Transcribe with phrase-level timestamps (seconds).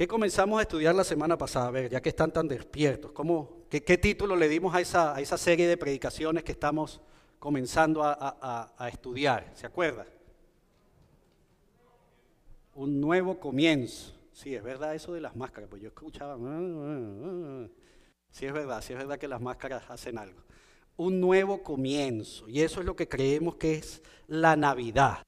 [0.00, 1.66] ¿Qué comenzamos a estudiar la semana pasada?
[1.66, 5.20] A ver, ya que están tan despiertos, ¿cómo, qué, título le dimos a esa, a
[5.20, 7.02] esa, serie de predicaciones que estamos
[7.38, 9.52] comenzando a, a estudiar?
[9.52, 10.06] ¿Se acuerda?
[12.76, 14.14] Un nuevo comienzo.
[14.32, 16.32] Sí, es verdad eso de las máscaras, pues yo escuchaba...
[16.32, 17.68] Ah, ah, ah,
[18.30, 20.40] sí, es verdad, sí es verdad que las máscaras hacen algo.
[20.96, 22.48] Un nuevo comienzo.
[22.48, 25.26] Y eso es lo que creemos que es la Navidad.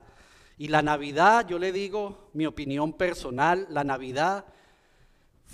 [0.56, 4.46] Y la Navidad, yo le digo mi opinión personal, la Navidad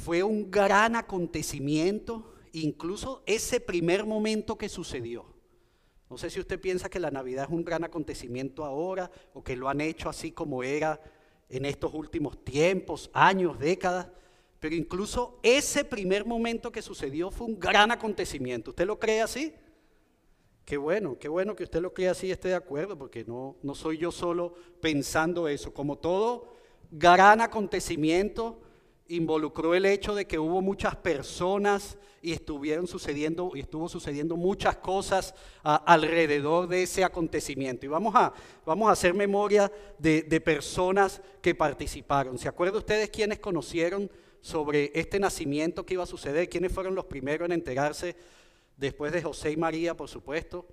[0.04, 5.26] fue un gran acontecimiento, incluso ese primer momento que sucedió.
[6.08, 9.56] No sé si usted piensa que la Navidad es un gran acontecimiento ahora o que
[9.56, 11.00] lo han hecho así como era
[11.48, 14.08] en estos últimos tiempos, años, décadas,
[14.60, 18.70] pero incluso ese primer momento que sucedió fue un gran acontecimiento.
[18.70, 19.52] ¿Usted lo cree así?
[20.64, 23.56] Qué bueno, qué bueno que usted lo crea así y esté de acuerdo, porque no,
[23.62, 25.74] no soy yo solo pensando eso.
[25.74, 26.54] Como todo
[26.90, 28.60] gran acontecimiento,
[29.08, 34.76] involucró el hecho de que hubo muchas personas y estuvieron sucediendo y estuvo sucediendo muchas
[34.76, 37.86] cosas alrededor de ese acontecimiento.
[37.86, 38.32] Y vamos a,
[38.66, 42.38] vamos a hacer memoria de, de, personas que participaron.
[42.38, 44.10] ¿Se acuerdan ustedes quiénes conocieron
[44.40, 46.48] sobre este nacimiento que iba a suceder?
[46.48, 48.16] ¿Quiénes fueron los primeros en enterarse
[48.76, 50.66] después de José y María, por supuesto?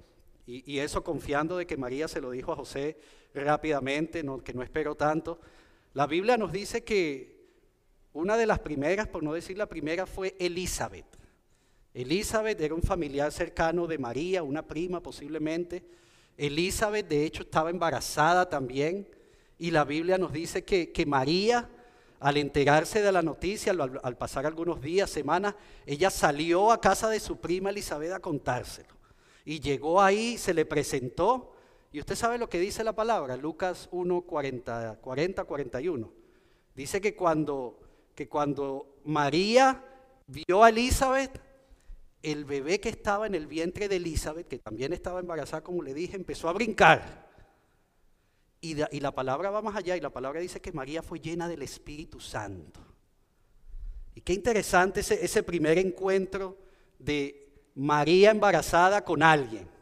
[0.48, 2.98] Y, y eso confiando de que María se lo dijo a José
[3.34, 5.40] rápidamente, no, que no esperó tanto.
[5.94, 7.35] La Biblia nos dice que
[8.16, 11.06] una de las primeras, por no decir la primera, fue Elizabeth.
[11.94, 15.84] Elizabeth era un familiar cercano de María, una prima posiblemente.
[16.38, 19.06] Elizabeth, de hecho, estaba embarazada también.
[19.58, 21.70] Y la Biblia nos dice que, María,
[22.22, 27.10] al enterarse de la noticia, al, al, pasar algunos días, semanas, ella salió a casa
[27.10, 28.96] de su prima Elizabeth a contárselo.
[29.44, 31.54] Y llegó ahí, se le presentó.
[31.92, 36.14] Y usted sabe lo que dice la palabra, Lucas 1, 40, 40 41.
[36.74, 37.85] Dice que cuando
[38.16, 39.84] que cuando María
[40.28, 41.42] vio a Elizabeth,
[42.24, 45.94] el bebé que estaba en el vientre de Elizabeth, que también estaba embarazada, como le
[45.94, 47.26] dije, empezó a brincar.
[48.62, 51.62] Y, la palabra va más allá, y la palabra dice que María fue llena del
[51.62, 52.80] Espíritu Santo.
[54.16, 56.58] Y qué interesante ese primer encuentro
[56.98, 59.75] de María embarazada con alguien.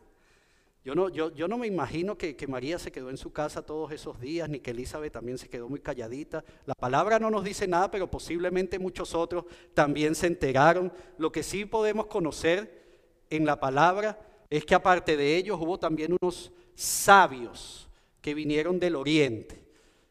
[0.85, 3.61] Yo no, yo, yo no me imagino que, que, María se quedó en su casa
[3.61, 6.44] todos esos días, ni que Elizabeth también se quedó muy calladita.
[6.66, 10.91] La palabra no nos dice nada, pero posiblemente muchos otros también se enteraron.
[11.17, 12.83] Lo que sí podemos conocer
[13.29, 17.89] en la palabra es que aparte de ellos hubo también unos sabios
[18.21, 19.63] que vinieron del oriente.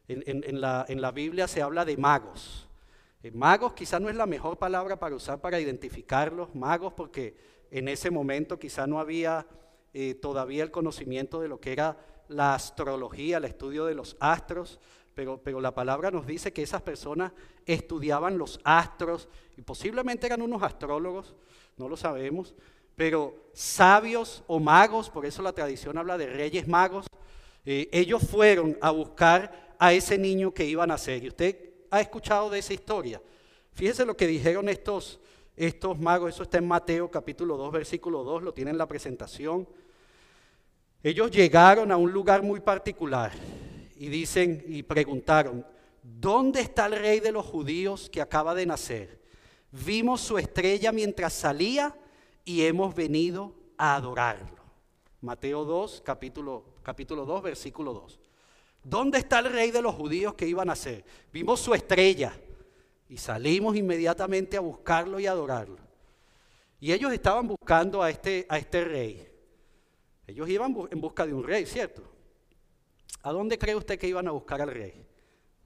[0.09, 2.69] En, en, la, en la, Biblia se habla de magos.
[3.23, 7.37] Eh, magos quizás no es la mejor palabra para usar para identificarlos, magos porque
[7.71, 9.47] en ese momento quizá no había
[9.95, 11.97] eh, todavía el conocimiento de lo que era
[12.29, 14.81] la astrología, el estudio de los astros,
[15.15, 17.33] pero, pero la palabra nos dice que esas personas
[17.67, 21.35] estudiaban los astros y posiblemente eran unos astrólogos,
[21.77, 22.55] no lo sabemos,
[22.97, 27.07] pero sabios o magos, por eso la tradición habla de reyes magos,
[27.65, 31.25] eh, ellos fueron a buscar a ese niño que iban a nacer.
[31.25, 31.57] Y usted
[31.91, 33.21] ha escuchado de esa historia.
[33.73, 35.21] Fíjese lo que dijeron estos,
[35.57, 39.69] estos magos, eso está en Mateo capítulo 2, versículo 2, lo tienen en la presentación.
[41.03, 43.33] Ellos llegaron a un lugar muy particular
[43.97, 45.67] y dicen y preguntaron,
[46.03, 49.21] ¿dónde está el rey de los judíos que acaba de nacer?
[49.73, 51.97] Vimos su estrella mientras salía
[52.45, 54.63] y hemos venido a adorarlo.
[55.21, 58.21] Mateo 2, capítulo, capítulo 2, versículo 2.
[58.85, 61.05] ¿Dónde está el rey de los judíos que iba a nacer?
[61.33, 62.33] Vimos su estrella
[63.13, 65.77] y salimos inmediatamente a buscarlo y adorarlo.
[66.81, 69.29] Y ellos estaban buscando a este, a este rey.
[70.27, 72.03] Ellos iban en busca de un rey, ¿cierto?
[73.23, 75.05] ¿A dónde cree usted que iban a buscar al rey?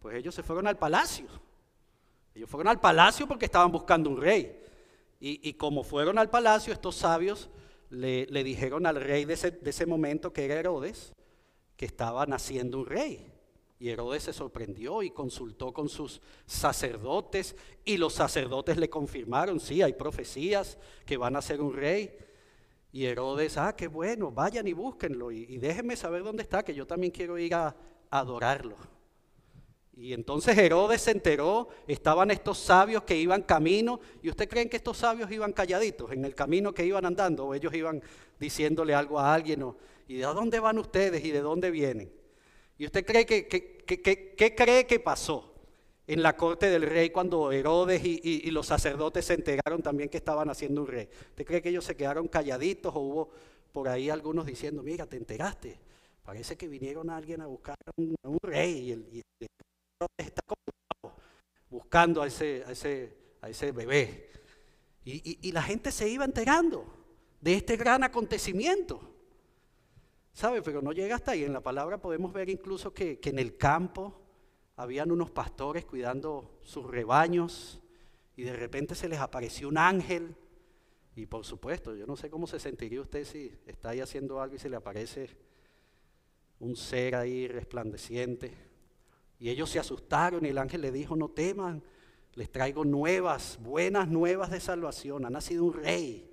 [0.01, 1.27] Pues ellos se fueron al palacio.
[2.35, 4.61] Ellos fueron al palacio porque estaban buscando un rey.
[5.21, 7.49] Y, como fueron al palacio, estos sabios
[7.91, 11.13] le, dijeron al rey de ese, de ese momento, que era Herodes,
[11.77, 13.36] que estaba naciendo un rey.
[13.79, 17.55] Y Herodes se sorprendió y consultó con sus sacerdotes
[17.85, 22.17] y los sacerdotes le confirmaron, sí, hay profecías que van a ser un rey.
[22.91, 26.87] Y Herodes, ah, qué bueno, vayan y búsquenlo y, déjenme saber dónde está, que yo
[26.87, 27.77] también quiero ir a,
[28.09, 28.77] adorarlo.
[29.95, 34.77] Y entonces Herodes se enteró, estaban estos sabios que iban camino, y usted creen que
[34.77, 38.03] estos sabios iban calladitos en el camino que iban andando, o ellos iban
[38.39, 39.77] diciéndole algo a alguien, o,
[40.09, 42.11] y de dónde van ustedes y de dónde vienen.
[42.79, 45.53] ¿Y usted cree que, qué cree que pasó?
[46.07, 50.49] en la corte del rey cuando Herodes y, los sacerdotes se enteraron también que estaban
[50.49, 51.09] haciendo un rey.
[51.31, 53.31] ¿Usted cree que ellos se quedaron calladitos o hubo
[53.73, 55.79] por ahí algunos diciendo, mira, te enteraste?
[56.23, 59.23] Parece que vinieron a alguien a buscar un, un rey y el, y
[60.17, 60.43] está
[61.71, 64.31] buscando a ese, a ese, a ese bebé.
[65.05, 66.85] Y, la gente se iba enterando
[67.41, 69.16] de este gran acontecimiento.
[70.37, 70.61] ¿Sabe?
[70.61, 71.45] Pero no llega hasta ahí.
[71.45, 74.21] En la palabra podemos ver incluso que, que en el campo
[74.77, 77.81] habían unos pastores cuidando sus rebaños
[78.37, 80.37] y de repente se les apareció un ángel.
[81.15, 84.57] Y por supuesto, yo no sé cómo se sentiría usted si está ahí haciendo algo
[84.57, 85.31] y se le aparece
[86.61, 88.53] un ser ahí resplandeciente.
[89.39, 91.83] Y ellos se asustaron y el ángel le dijo, no teman,
[92.35, 95.25] les traigo nuevas, buenas nuevas de salvación.
[95.25, 96.31] Ha nacido un rey.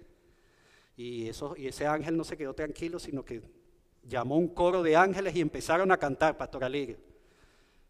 [0.97, 3.62] Y, eso, y ese ángel no se quedó tranquilo, sino que
[4.03, 7.00] llamó un coro de ángeles y empezaron a cantar, Pastor Aligre.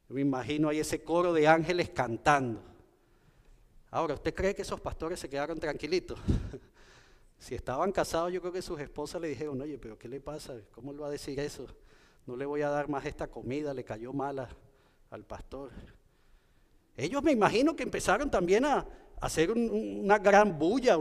[0.07, 2.61] Yo me imagino ahí ese coro de ángeles cantando.
[3.89, 6.19] Ahora, ¿usted cree que esos pastores se quedaron tranquilitos?
[7.37, 10.55] si estaban casados, yo creo que sus esposas le dijeron, oye, pero ¿qué le pasa?
[10.71, 11.67] ¿Cómo le va a decir eso?
[12.25, 14.49] No le voy a dar más esta comida, le cayó mala
[15.09, 15.71] al pastor.
[16.95, 18.85] Ellos me imagino que empezaron también a,
[19.23, 20.97] hacer una gran bulla,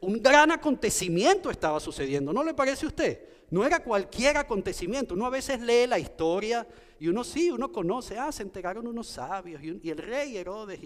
[0.00, 2.32] un gran acontecimiento estaba sucediendo.
[2.32, 3.22] ¿No le parece a usted?
[3.50, 5.14] No era cualquier acontecimiento.
[5.14, 6.66] Uno a veces lee la historia
[6.98, 10.80] y uno sí, uno conoce, ah, se entregaron unos sabios y, el rey Herodes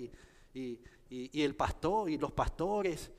[0.54, 0.80] y,
[1.10, 3.10] el pastor y los pastores.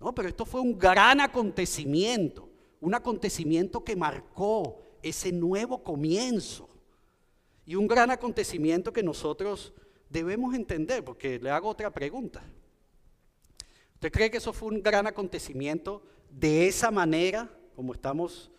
[0.00, 2.48] no, pero esto fue un gran acontecimiento,
[2.80, 6.68] un acontecimiento que marcó ese nuevo comienzo.
[7.68, 9.72] Y un gran acontecimiento que nosotros
[10.08, 12.44] debemos entender, porque le hago otra pregunta.
[13.96, 18.50] ¿Usted cree que eso fue un gran acontecimiento de esa manera, como estamos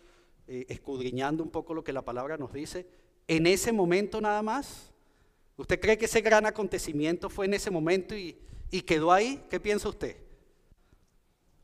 [0.48, 2.88] eh, escudriñando un poco lo que la palabra nos dice,
[3.28, 4.92] en ese momento nada más?
[5.56, 8.36] ¿Usted cree que ese gran acontecimiento fue en ese momento y,
[8.84, 9.40] quedó ahí?
[9.48, 10.16] ¿Qué piensa usted?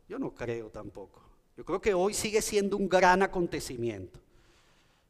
[0.08, 1.20] Yo no creo tampoco.
[1.56, 4.20] Yo creo que hoy sigue siendo un gran acontecimiento.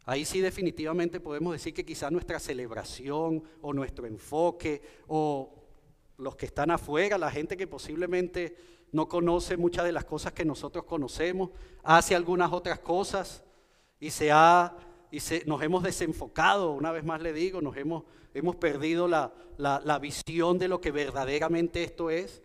[0.06, 5.63] Ahí sí definitivamente podemos decir que quizá nuestra celebración o nuestro enfoque o
[6.16, 8.56] los que están afuera, la gente que posiblemente
[8.92, 11.50] no conoce muchas de las cosas que nosotros conocemos,
[11.82, 13.42] hace algunas otras cosas
[13.98, 14.76] y se ha
[15.10, 18.02] y nos hemos desenfocado, una vez más le digo, nos hemos,
[18.34, 22.42] hemos perdido la, la visión de lo que verdaderamente esto es,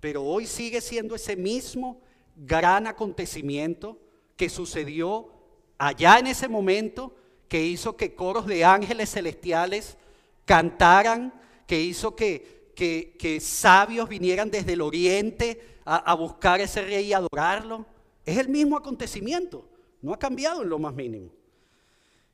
[0.00, 2.00] pero hoy sigue siendo ese mismo
[2.34, 3.98] gran acontecimiento
[4.36, 5.28] que sucedió
[5.76, 7.14] allá en ese momento
[7.48, 9.96] que hizo que coros de ángeles celestiales
[10.44, 11.32] cantaran,
[11.66, 17.84] que hizo que, que, sabios vinieran desde el oriente a, buscar ese rey y adorarlo.
[18.24, 19.68] Es el mismo acontecimiento,
[20.00, 21.32] no ha cambiado en lo más mínimo.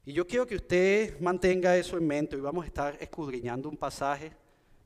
[0.05, 2.37] Y yo quiero que usted mantenga eso en mente.
[2.37, 4.33] Hoy vamos a estar escudriñando un pasaje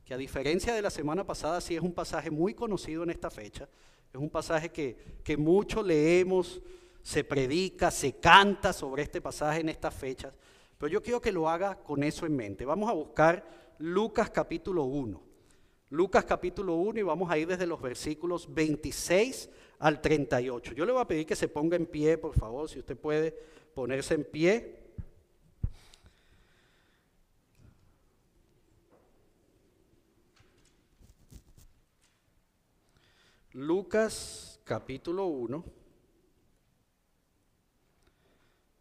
[0.05, 3.29] que a diferencia de la semana pasada sí es un pasaje muy conocido en esta
[3.29, 3.67] fecha.
[4.13, 6.61] Es un pasaje que, que mucho leemos,
[7.03, 10.33] se predica, se canta sobre este pasaje en estas fechas,
[10.77, 12.63] pero yo quiero que lo haga con eso en mente.
[12.63, 15.28] Vamos a buscar Lucas capítulo 1.
[15.91, 19.49] Lucas capítulo 1 y vamos a ir desde los versículos 26
[19.79, 20.73] al 38.
[20.73, 23.35] Yo le voy a pedir que se ponga en pie, por favor, si usted puede
[23.73, 24.75] ponerse en pie.
[33.53, 35.65] Lucas capítulo 1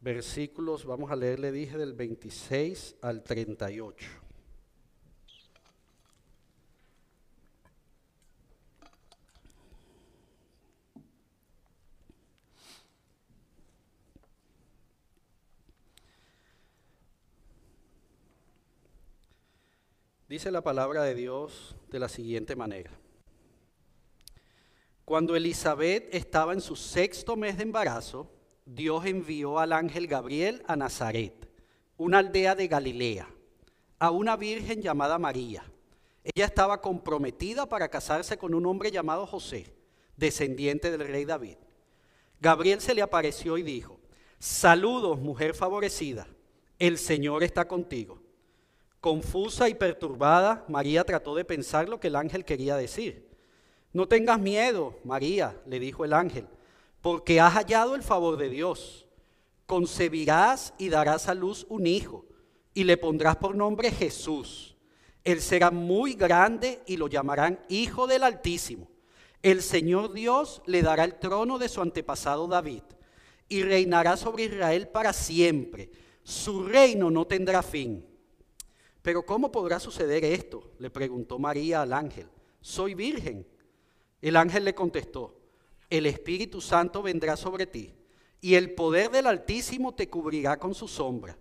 [0.00, 4.27] versículos, vamos a leer, le dije, del 26 al 38.
[20.28, 22.90] Dice la palabra de Dios de la siguiente manera.
[25.06, 28.30] Cuando Elizabeth estaba en su sexto mes de embarazo,
[28.66, 31.48] Dios envió al ángel Gabriel a Nazaret,
[31.96, 33.26] una aldea de Galilea,
[33.98, 35.64] a una virgen llamada María.
[36.22, 39.72] Ella estaba comprometida para casarse con un hombre llamado José,
[40.18, 41.56] descendiente del rey David.
[42.38, 43.98] Gabriel se le apareció y dijo,
[44.38, 46.28] saludos mujer favorecida,
[46.78, 48.27] el Señor está contigo.
[49.00, 53.28] Confusa y perturbada, María trató de pensar lo que el ángel quería decir.
[53.92, 56.46] No tengas miedo, María, le dijo el ángel
[57.00, 59.06] porque has hallado el favor de Dios.
[59.66, 62.24] Concebirás y darás a luz un hijo,
[62.74, 64.76] y le pondrás por nombre Jesús.
[65.24, 68.88] Él será muy grande y lo llamarán Hijo del Altísimo.
[69.42, 72.82] El Señor Dios le dará el trono de su antepasado David,
[73.48, 75.90] y reinará sobre Israel para siempre.
[76.22, 78.04] Su reino no tendrá fin.
[79.02, 80.72] Pero ¿cómo podrá suceder esto?
[80.78, 82.28] Le preguntó María al ángel.
[82.60, 83.46] Soy virgen.
[84.20, 85.38] El ángel le contestó
[85.90, 87.94] el Espíritu Santo vendrá sobre ti
[88.40, 91.36] y el poder del Altísimo te cubrirá con su sombra.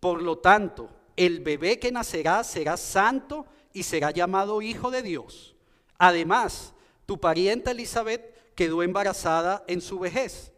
[0.00, 5.56] Por lo tanto, el bebé que nacerá será santo y será llamado hijo de Dios.
[5.98, 6.74] Además,
[7.06, 10.52] tu parienta Elizabeth quedó embarazada en su vejez.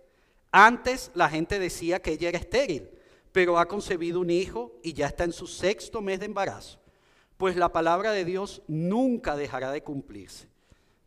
[0.53, 2.91] Antes la gente decía que ella era estéril,
[3.33, 6.81] pero ha concebido un hijo y ya está en su sexto mes de embarazo,
[7.37, 10.49] pues la palabra de Dios nunca dejará de cumplirse.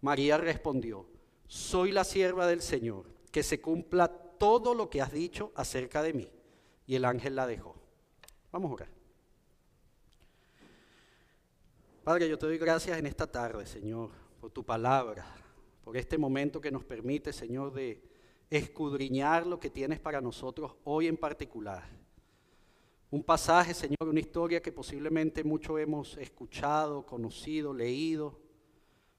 [0.01, 1.05] María respondió,
[1.47, 6.13] soy la sierva del Señor, que se cumpla todo lo que has dicho acerca de
[6.13, 6.29] mí.
[6.85, 7.75] Y el ángel la dejó.
[8.51, 8.89] Vamos a orar.
[12.03, 14.09] Padre, yo te doy gracias en esta tarde, Señor,
[14.41, 15.25] por tu palabra,
[15.85, 18.03] por este momento que nos permite, Señor, de
[18.49, 21.83] escudriñar lo que tienes para nosotros hoy en particular.
[23.13, 28.39] Un pasaje, Señor, una historia que posiblemente mucho hemos escuchado, conocido, leído.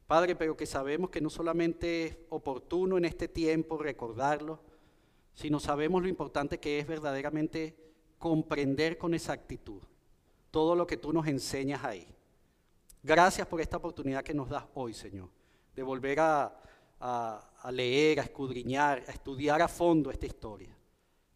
[0.08, 4.58] Padre, pero que sabemos que no solamente es oportuno en este tiempo recordarlo,
[5.32, 7.76] sino sabemos lo importante que es verdaderamente
[8.18, 9.80] comprender con exactitud
[10.50, 12.08] todo lo que tú nos enseñas ahí.
[13.00, 15.28] Gracias por esta oportunidad que nos das hoy, Señor,
[15.72, 16.52] de volver a,
[17.70, 20.73] leer, a escudriñar, a estudiar a fondo esta historia.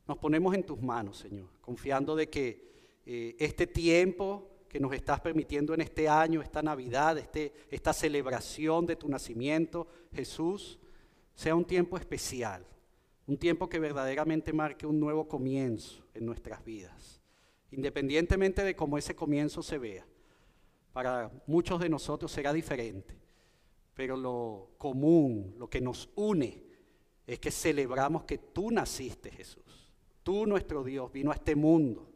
[0.09, 2.67] Nos ponemos en tus manos, Señor, confiando de que
[3.05, 8.87] eh, este tiempo que nos estás permitiendo en este año, esta Navidad, este, esta celebración
[8.87, 10.79] de tu nacimiento, Jesús,
[11.35, 12.67] sea un tiempo especial,
[13.27, 17.21] un tiempo que verdaderamente marque un nuevo comienzo en nuestras vidas,
[17.71, 20.07] independientemente de cómo ese comienzo se vea
[20.99, 23.15] para muchos de nosotros será diferente,
[23.95, 26.65] pero lo común, lo que nos une,
[27.27, 29.68] es que celebramos que tú naciste, Jesús.
[30.29, 32.07] Tú, nuestro Dios, vino a este mundo,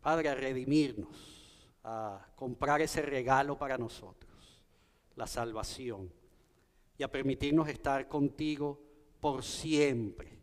[0.00, 4.62] Padre, a redimirnos, a comprar ese regalo para nosotros,
[5.16, 6.08] la salvación,
[6.96, 8.80] y a permitirnos estar contigo
[9.18, 10.38] por siempre,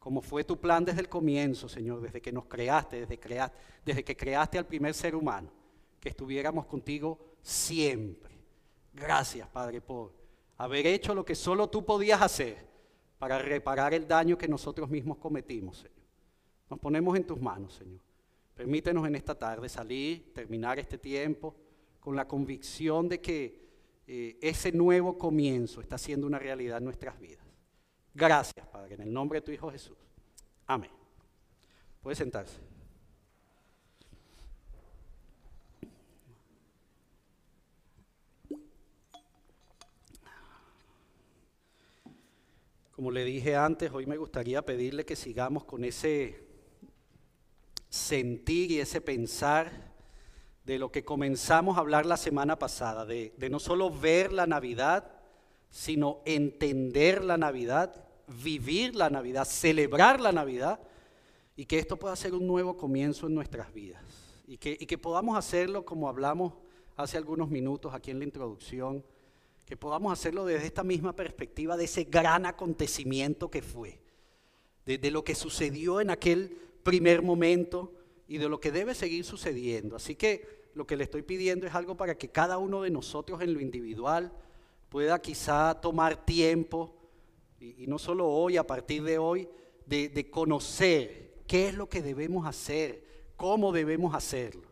[0.00, 4.02] como fue tu plan desde el comienzo, Señor, desde que nos creaste, desde, creaste, desde
[4.02, 5.52] que creaste al primer ser humano
[6.00, 8.40] que estuviéramos contigo siempre.
[8.92, 10.12] Gracias, Padre, por
[10.56, 12.71] haber hecho lo que solo tú podías hacer
[13.22, 16.02] para reparar el daño que nosotros mismos cometimos, Señor.
[16.68, 18.00] Nos ponemos en tus manos, Señor.
[18.52, 21.54] Permítenos en esta tarde salir, terminar este tiempo
[22.00, 23.68] con la convicción de que
[24.08, 27.46] eh, ese nuevo comienzo está siendo una realidad en nuestras vidas.
[28.12, 29.98] Gracias, Padre, en el nombre de tu Hijo Jesús.
[30.66, 30.90] Amén.
[32.02, 32.71] Puede sentarse.
[43.02, 46.46] Como le dije antes, hoy me gustaría pedirle que sigamos con ese
[47.88, 49.72] sentir y ese pensar
[50.64, 55.10] de lo que comenzamos a hablar la semana pasada, de, no solo ver la Navidad,
[55.68, 60.78] sino entender la Navidad, vivir la Navidad, celebrar la Navidad
[61.56, 64.04] y que esto pueda ser un nuevo comienzo en nuestras vidas.
[64.46, 66.52] Y que, y que podamos hacerlo como hablamos
[66.96, 69.04] hace algunos minutos aquí en la introducción
[69.64, 74.00] que podamos hacerlo desde esta misma perspectiva de ese gran acontecimiento que fue,
[74.84, 77.92] de, lo que sucedió en aquel primer momento
[78.26, 79.96] y de lo que debe seguir sucediendo.
[79.96, 83.40] Así que lo que le estoy pidiendo es algo para que cada uno de nosotros
[83.40, 84.32] en lo individual
[84.88, 86.94] pueda quizá tomar tiempo,
[87.58, 89.48] y, no solo hoy, a partir de hoy,
[89.86, 93.04] de, conocer qué es lo que debemos hacer,
[93.36, 94.68] cómo debemos hacerlo.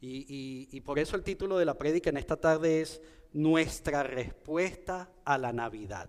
[0.00, 3.00] Y, por eso el título de la prédica en esta tarde es
[3.32, 6.08] nuestra respuesta a la Navidad.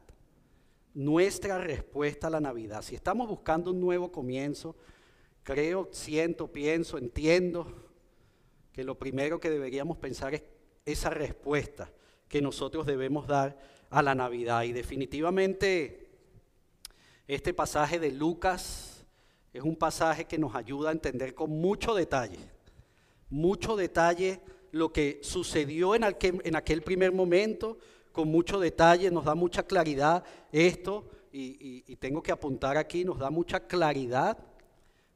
[0.93, 2.81] Nuestra respuesta a la Navidad.
[2.81, 4.75] Si estamos buscando un nuevo comienzo,
[5.43, 7.67] creo, siento, pienso, entiendo
[8.71, 10.43] que lo primero que deberíamos pensar es
[10.85, 11.91] esa respuesta
[12.27, 13.57] que nosotros debemos dar
[13.89, 14.63] a la Navidad.
[14.63, 16.09] Y definitivamente
[17.27, 19.05] este pasaje de Lucas
[19.53, 22.39] es un pasaje que nos ayuda a entender con mucho detalle,
[23.29, 27.77] mucho detalle lo que sucedió en aquel, primer momento,
[28.11, 33.19] con mucho detalle, nos da mucha claridad esto, y, y tengo que apuntar aquí, nos
[33.19, 34.37] da mucha claridad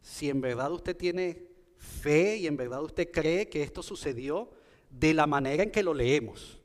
[0.01, 1.47] si en verdad usted tiene
[1.77, 4.50] fe y en verdad usted cree que esto sucedió
[4.89, 6.62] de la manera en que lo leemos.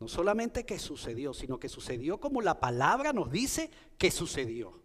[0.00, 4.80] No solamente que sucedió, sino que sucedió como la palabra nos dice que sucedió.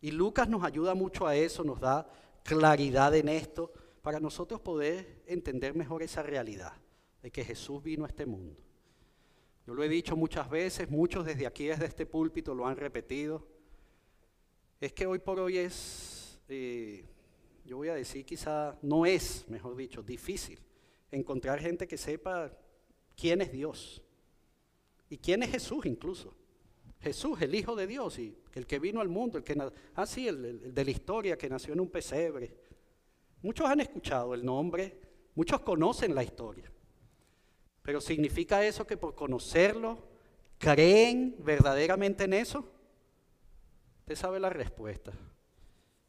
[0.00, 2.08] Y Lucas nos ayuda mucho a eso, nos da
[2.44, 6.72] claridad en esto para nosotros poder entender mejor esa realidad
[7.22, 8.56] de que Jesús vino a este mundo.
[9.66, 13.46] Yo lo he dicho muchas veces, muchos desde aquí, desde este púlpito, lo han repetido.
[14.80, 17.04] Es que hoy por hoy es, eh,
[17.64, 20.58] yo voy a decir quizá, no es, mejor dicho, difícil
[21.10, 22.52] encontrar gente que sepa
[23.16, 24.02] quién es Dios
[25.10, 26.34] y quién es Jesús incluso.
[27.00, 29.56] Jesús, el Hijo de Dios, y el que vino al mundo, el que,
[29.94, 32.52] ah, el de la historia, que nació en un pesebre,
[33.42, 35.00] Muchos han escuchado el nombre,
[35.34, 36.70] muchos conocen la historia,
[37.82, 39.98] Pero ¿significa eso que por conocerlo
[40.58, 42.64] creen verdaderamente en eso?
[44.00, 45.12] Usted sabe la respuesta.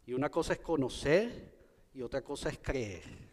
[0.06, 1.54] Y una cosa es conocer
[1.94, 3.30] y otra cosa es creer.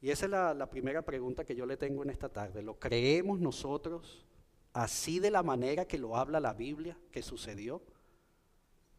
[0.00, 2.62] Y esa es la, la, primera pregunta que yo le tengo en esta tarde.
[2.62, 4.24] ¿Lo creemos nosotros
[4.72, 7.82] así de la manera que lo habla la Biblia que sucedió?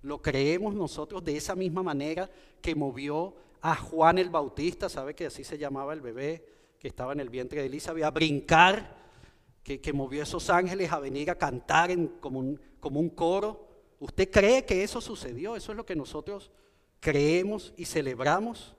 [0.04, 2.30] ¿Lo creemos nosotros de esa misma manera
[2.62, 4.90] que movió a Juan el Bautista?
[4.90, 6.46] ¿Sabe que así se llamaba el bebé
[6.80, 8.04] que estaba en el vientre de Elizabeth?
[8.04, 8.98] A brincar,
[9.64, 13.68] que, que movió esos ángeles a venir a cantar en, como, un, como un coro.
[14.00, 15.56] ¿Usted cree que eso sucedió?
[15.56, 16.52] Eso es lo que nosotros
[17.00, 18.76] creemos y celebramos.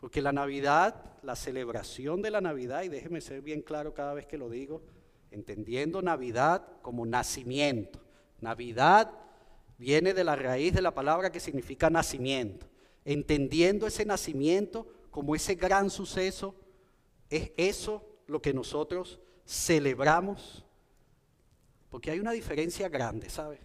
[0.00, 4.26] Porque la Navidad, la celebración de la Navidad, y déjeme ser bien claro cada vez
[4.26, 4.82] que lo digo,
[5.30, 8.00] entendiendo Navidad como nacimiento.
[8.40, 9.10] Navidad
[9.78, 12.66] viene de la raíz de la palabra que significa nacimiento.
[13.06, 16.54] Entendiendo ese nacimiento como ese gran suceso,
[17.30, 20.62] es eso lo que nosotros celebramos.
[21.88, 23.60] Porque hay una diferencia grande, ¿sabe?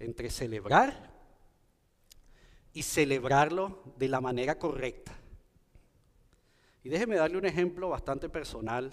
[0.00, 1.10] entre celebrar
[2.72, 5.12] y celebrarlo de la manera correcta.
[6.82, 8.92] Y déjeme darle un ejemplo bastante personal.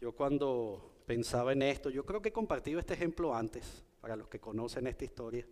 [0.00, 4.28] Yo cuando pensaba en esto, yo creo que he compartido este ejemplo antes, para los
[4.28, 5.46] que conocen esta historia.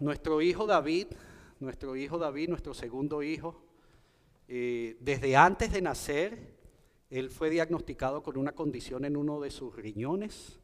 [0.00, 1.06] Nuestro hijo David,
[1.60, 3.62] nuestro hijo David, nuestro segundo hijo,
[4.48, 6.56] eh, desde antes de nacer,
[7.08, 10.60] él fue diagnosticado con una condición en uno de sus riñones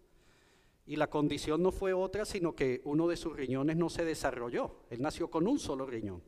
[0.86, 4.76] y la condición no fue otra, sino que uno de sus riñones no se desarrolló.
[4.90, 6.22] Él nació con un solo riñón.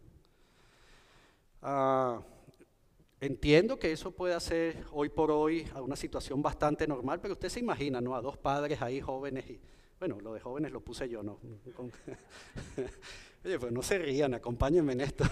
[1.61, 2.23] Ah,
[3.21, 7.61] entiendo que eso puede ser hoy por hoy una situación bastante normal, pero usted se
[7.61, 8.17] imagina, ¿no?
[8.17, 9.61] A dos padres ahí jóvenes y,
[9.99, 11.39] bueno, lo de jóvenes lo puse yo, ¿no?
[13.45, 15.25] Oye, pues no se rían, acompáñenme en esto.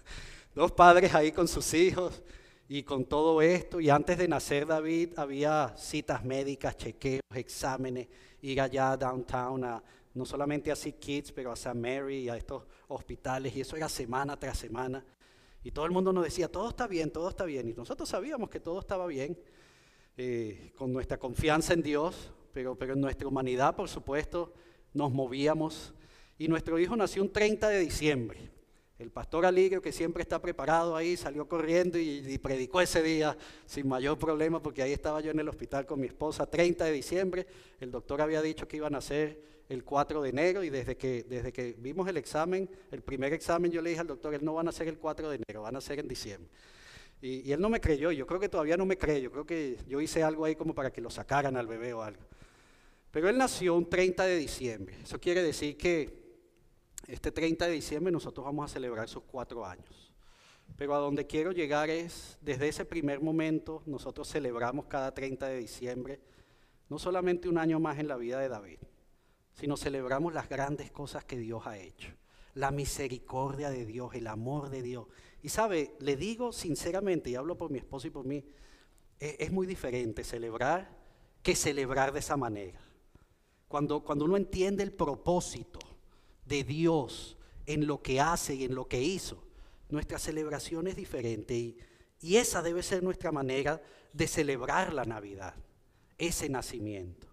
[0.54, 2.22] dos padres ahí con sus hijos
[2.68, 8.08] y con todo esto, y antes de nacer David había citas médicas, chequeos, exámenes,
[8.42, 9.82] ir allá downtown a
[10.14, 11.74] no solamente a Sick Kids, pero a St.
[11.74, 15.04] Mary y a estos hospitales, y eso era semana tras semana.
[15.62, 17.68] Y todo el mundo nos decía, todo está bien, todo está bien.
[17.68, 19.38] Y nosotros sabíamos que todo estaba bien,
[20.16, 24.52] eh, con nuestra confianza en Dios, pero, pero en nuestra humanidad, por supuesto,
[24.92, 25.94] nos movíamos.
[26.38, 28.50] Y nuestro hijo nació un 30 de diciembre.
[29.00, 33.34] El pastor Aligio, que siempre está preparado ahí, salió corriendo y, predicó ese día
[33.64, 36.92] sin mayor problema, porque ahí estaba yo en el hospital con mi esposa, 30 de
[36.92, 37.46] diciembre.
[37.80, 41.22] El doctor había dicho que iban a ser el 4 de enero y desde que,
[41.22, 44.52] desde que vimos el examen, el primer examen, yo le dije al doctor, él no
[44.52, 46.50] van a ser el 4 de enero, van a ser en diciembre.
[47.22, 49.46] Y, y él no me creyó, yo creo que todavía no me cree, yo creo
[49.46, 52.22] que yo hice algo ahí como para que lo sacaran al bebé o algo.
[53.10, 56.20] Pero él nació un 30 de diciembre, eso quiere decir que
[57.08, 60.12] este 30 de diciembre nosotros vamos a celebrar sus cuatro años.
[60.76, 65.58] Pero a donde quiero llegar es, desde ese primer momento, nosotros celebramos cada 30 de
[65.58, 66.20] diciembre,
[66.88, 68.78] no solamente un año más en la vida de David,
[69.52, 72.12] sino celebramos las grandes cosas que Dios ha hecho,
[72.54, 75.06] la misericordia de Dios, el amor de Dios.
[75.42, 78.44] Y sabe, le digo sinceramente, y hablo por mi esposo y por mí,
[79.18, 80.96] es, es muy diferente celebrar
[81.42, 82.80] que celebrar de esa manera.
[83.70, 85.78] Cuando, cuando uno entiende el propósito,
[86.50, 89.42] de Dios en lo que hace y en lo que hizo.
[89.88, 91.78] Nuestra celebración es diferente y,
[92.36, 93.80] esa debe ser nuestra manera
[94.12, 95.54] de celebrar la Navidad,
[96.18, 97.28] ese nacimiento.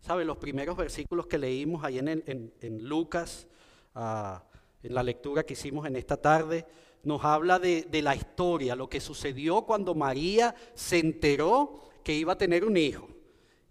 [0.00, 0.26] ¿Sabe?
[0.26, 3.46] Los primeros versículos que leímos ahí en, en, Lucas,
[3.94, 4.44] ah,
[4.82, 6.66] en la lectura que hicimos en esta tarde,
[7.04, 12.38] nos habla de, la historia, lo que sucedió cuando María se enteró que iba a
[12.38, 13.08] tener un hijo.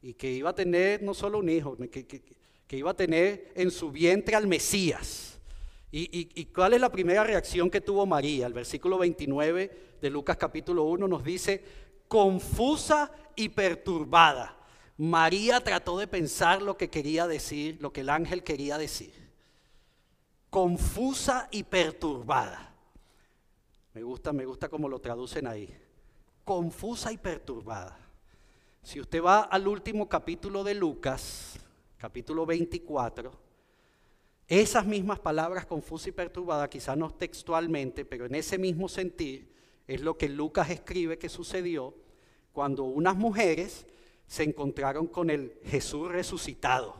[0.01, 2.21] Y que iba a tener no solo un hijo, que,
[2.71, 5.39] iba a tener en su vientre al Mesías.
[5.91, 8.47] ¿Y, cuál es la primera reacción que tuvo María?
[8.47, 11.63] El versículo 29 de Lucas capítulo 1 nos dice,
[12.07, 14.57] confusa y perturbada.
[14.97, 19.13] María trató de pensar lo que quería decir, lo que el ángel quería decir.
[20.49, 22.73] Confusa y perturbada.
[23.93, 25.75] Me gusta, me gusta cómo lo traducen ahí.
[26.43, 28.06] Confusa y perturbada.
[28.87, 31.59] Si usted va al último capítulo de Lucas,
[31.97, 33.33] capítulo 24,
[34.47, 39.51] esas mismas palabras confusas y perturbadas, quizás no textualmente, pero en ese mismo sentir,
[39.87, 41.95] es lo que Lucas escribe que sucedió
[42.53, 43.85] cuando unas mujeres
[44.25, 46.95] se encontraron con el Jesús resucitado.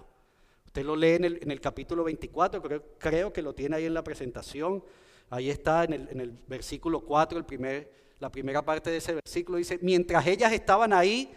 [0.66, 4.04] Usted lo lee en el, capítulo 24, creo, creo, que lo tiene ahí en la
[4.04, 4.84] presentación.
[5.30, 9.14] Ahí está en el, en el versículo 4, el primer, la primera parte de ese
[9.14, 11.34] versículo dice, mientras ellas estaban ahí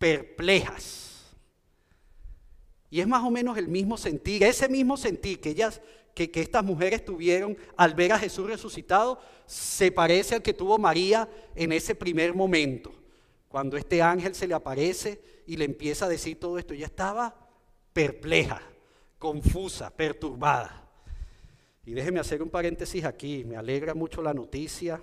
[0.00, 1.10] perplejas
[2.90, 5.80] y es más o menos el mismo sentir, ese mismo sentir que ellas,
[6.12, 10.76] que, que estas mujeres tuvieron al ver a Jesús resucitado se parece al que tuvo
[10.76, 12.92] María en ese primer momento,
[13.48, 16.74] cuando este ángel se le aparece y le empieza a decir todo esto.
[16.74, 17.34] Ella estaba
[17.92, 18.60] perpleja,
[19.18, 20.88] confusa, perturbada.
[21.84, 25.02] Y déjeme hacer un paréntesis aquí, me alegra mucho la noticia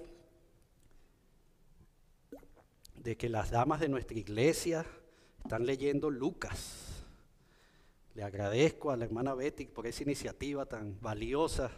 [3.08, 4.86] de que las damas de nuestra iglesia
[5.42, 7.06] están leyendo Lucas.
[8.16, 11.72] Le agradezco a la hermana Betty por esa iniciativa tan valiosa.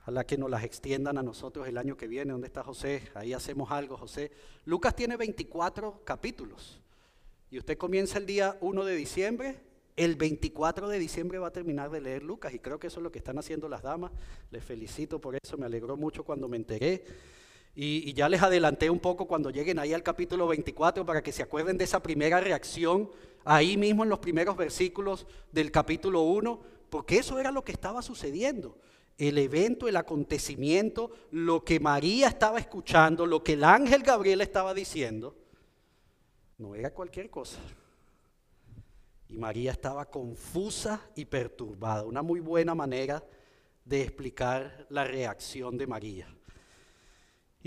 [0.00, 2.32] Ojalá que nos las extiendan a nosotros el año que viene.
[2.32, 3.02] ¿Dónde está José?
[3.14, 4.32] Ahí hacemos algo, José.
[4.64, 6.80] Lucas tiene 24 capítulos.
[7.48, 9.60] Y usted comienza el día 1 de diciembre
[9.94, 13.02] el 24 de diciembre va a terminar de leer Lucas y creo que eso es
[13.04, 14.12] lo que están haciendo las damas.
[14.50, 17.02] Les felicito por eso, me alegró mucho cuando me enteré.
[17.78, 21.42] Y, ya les adelanté un poco cuando lleguen ahí al capítulo 24 para que se
[21.42, 23.10] acuerden de esa primera reacción
[23.44, 26.58] ahí mismo en los primeros versículos del capítulo 1,
[26.88, 28.78] porque eso era lo que estaba sucediendo.
[29.18, 34.72] El evento, el acontecimiento, lo que María estaba escuchando, lo que el ángel Gabriel estaba
[34.72, 35.36] diciendo,
[36.56, 37.58] no era cualquier cosa.
[39.28, 42.04] Y María estaba confusa y perturbada.
[42.04, 43.22] Una muy buena manera
[43.84, 46.36] de explicar la reacción de María.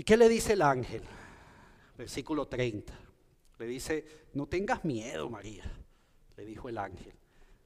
[0.00, 1.02] ¿Y qué le dice el ángel?
[1.98, 2.90] Versículo 30.
[3.58, 5.70] Le dice, no tengas miedo, María,
[6.38, 7.12] le dijo el ángel,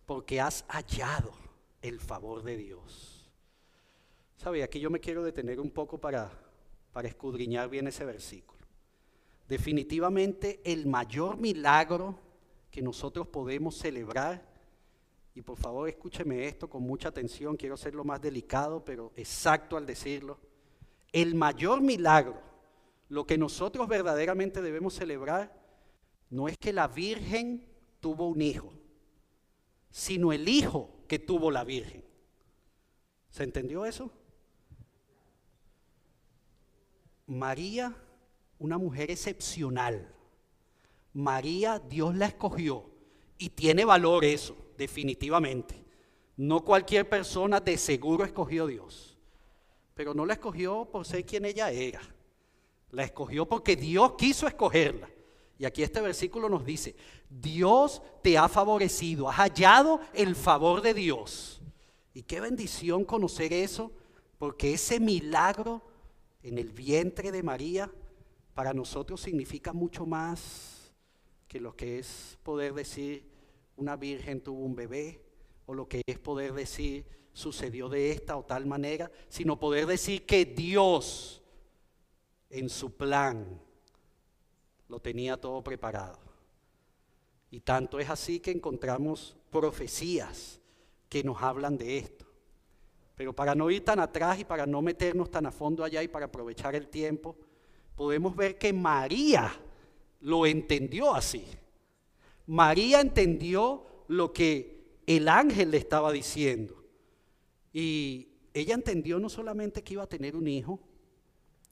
[0.05, 1.33] porque has hallado
[1.81, 3.31] el favor de Dios.
[4.37, 4.65] ¿Sabe?
[4.65, 6.29] Aquí yo me quiero detener un poco para,
[6.93, 8.67] para escudriñar bien ese versículo.
[9.47, 12.19] Definitivamente el mayor milagro
[12.69, 14.45] que nosotros podemos celebrar.
[15.37, 19.77] Y por favor escúcheme esto con mucha atención, quiero ser lo más delicado, pero exacto
[19.77, 20.41] al decirlo.
[21.15, 22.43] El mayor milagro,
[23.09, 25.57] lo que nosotros verdaderamente debemos celebrar,
[26.29, 27.65] no es que la Virgen
[28.01, 28.73] tuvo un hijo,
[29.93, 32.05] sino el hijo que tuvo la Virgen.
[33.31, 34.11] ¿Se entendió eso?
[37.29, 37.95] María,
[38.59, 40.13] una mujer excepcional,
[41.13, 42.91] María Dios la escogió
[43.39, 45.85] y tiene valor eso, definitivamente.
[46.37, 49.14] No cualquier persona de seguro escogió Dios,
[49.95, 52.01] pero no la escogió por ser quien ella era.
[52.91, 55.09] La escogió porque Dios quiso escogerla.
[55.59, 56.97] Y aquí este versículo nos dice,
[57.31, 61.61] Dios te ha favorecido, has hallado el favor de Dios.
[62.13, 63.93] Y qué bendición conocer eso,
[64.39, 65.83] porque ese milagro
[66.43, 67.91] en el vientre de María
[68.53, 70.93] para nosotros significa mucho más
[71.49, 73.25] que lo que es poder decir
[73.77, 75.21] una virgen tuvo un bebé,
[75.67, 80.25] o lo que es poder decir sucedió de esta o tal manera, sino poder decir
[80.25, 81.43] que Dios
[82.49, 83.61] en su plan
[84.89, 86.19] lo tenía todo preparado.
[87.51, 90.61] Y tanto es así que encontramos profecías
[91.09, 92.25] que nos hablan de esto.
[93.17, 96.09] Pero para no ir tan atrás y para no meternos tan a fondo allá y
[96.09, 97.37] para aprovechar el tiempo,
[97.95, 99.53] podemos ver que María
[100.21, 101.45] lo entendió así.
[102.47, 106.84] María entendió lo que el ángel le estaba diciendo.
[107.75, 110.81] Y ella entendió no solamente que iba a tener un hijo,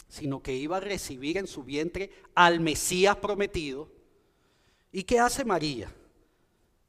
[0.08, 3.88] sino que iba a recibir en su vientre al Mesías prometido.
[4.90, 5.90] ¿Y qué hace María?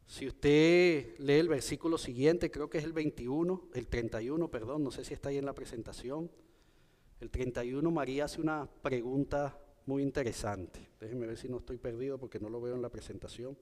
[0.07, 4.91] Si usted lee el versículo siguiente, creo que es el 21, el 31, perdón, no
[4.91, 6.29] sé si está ahí en la presentación.
[7.21, 10.89] El 31, María hace una pregunta muy interesante.
[10.99, 13.57] Déjenme ver si no estoy perdido porque no lo veo en la presentación.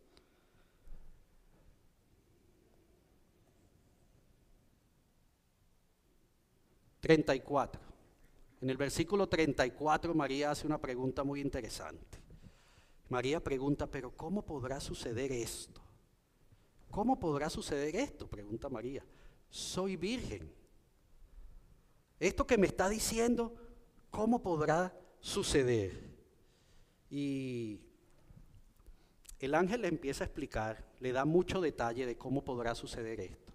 [7.01, 7.79] ...34...
[8.61, 12.19] En el versículo 34 María hace una pregunta muy interesante.
[13.09, 15.81] María pregunta, pero ¿cómo podrá suceder esto?
[16.91, 18.27] ¿Cómo podrá suceder esto?
[18.27, 19.03] Pregunta María.
[19.49, 20.53] Soy virgen.
[22.19, 23.55] Esto que me está diciendo,
[24.11, 26.11] ¿cómo podrá suceder?
[27.09, 27.81] Y
[29.39, 33.51] el ángel le empieza a explicar, le da mucho detalle de cómo podrá suceder esto.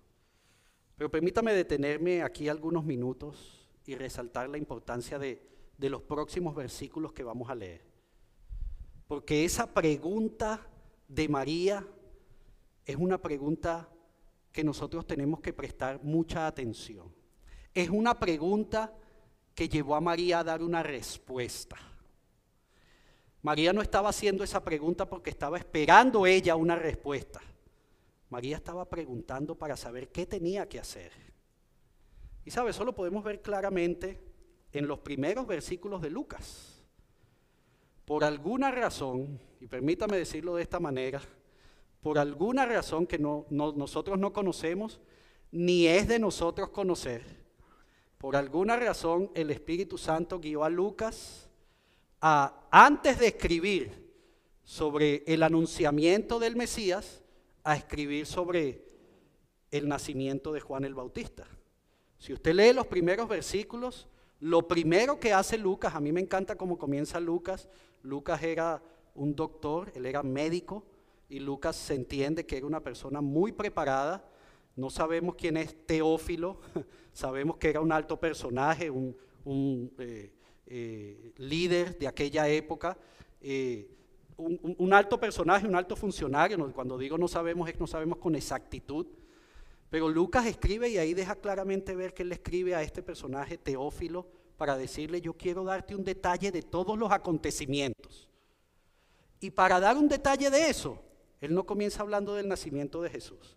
[0.96, 5.42] Pero permítame detenerme aquí algunos minutos y resaltar la importancia de,
[5.76, 7.82] de los próximos versículos que vamos a leer.
[9.06, 10.66] Porque esa pregunta
[11.06, 11.86] de María
[12.84, 13.88] es una pregunta
[14.50, 17.14] que nosotros tenemos que prestar mucha atención.
[17.74, 18.94] Es una pregunta
[19.54, 21.76] que llevó a María a dar una respuesta.
[23.42, 27.40] María no estaba haciendo esa pregunta porque estaba esperando ella una respuesta.
[28.28, 31.12] María estaba preguntando para saber qué tenía que hacer.
[32.44, 34.20] Y sabe, eso lo podemos ver claramente
[34.72, 36.82] en los primeros versículos de Lucas.
[38.04, 41.20] Por alguna razón, y permítame decirlo de esta manera,
[42.02, 45.00] por alguna razón que no, nosotros no conocemos,
[45.50, 47.22] ni es de nosotros conocer,
[48.18, 51.48] por alguna razón el Espíritu Santo guió a Lucas
[52.20, 54.06] a, antes de escribir
[54.64, 57.22] sobre el anunciamiento del Mesías,
[57.66, 58.80] a escribir sobre
[59.72, 61.48] el nacimiento de Juan el Bautista.
[62.16, 64.06] Si usted lee los primeros versículos,
[64.38, 67.68] lo primero que hace Lucas, a mí me encanta cómo comienza Lucas,
[68.04, 68.80] Lucas era
[69.16, 70.84] un doctor, él era médico,
[71.28, 74.24] y Lucas se entiende que era una persona muy preparada.
[74.76, 76.60] No sabemos quién es Teófilo,
[77.12, 79.16] sabemos que era un alto personaje, un,
[79.98, 80.32] eh,
[80.66, 82.96] eh, líder de aquella época,
[83.40, 83.90] eh,
[84.36, 86.72] un, alto personaje, un alto funcionario.
[86.72, 89.06] Cuando digo no sabemos es no sabemos con exactitud.
[89.90, 94.26] Pero Lucas escribe y ahí deja claramente ver que él escribe a este personaje Teófilo
[94.56, 98.28] para decirle, yo quiero darte un detalle de todos los acontecimientos.
[99.38, 101.02] Y para dar un detalle de eso,
[101.40, 103.56] él no comienza hablando del nacimiento de Jesús,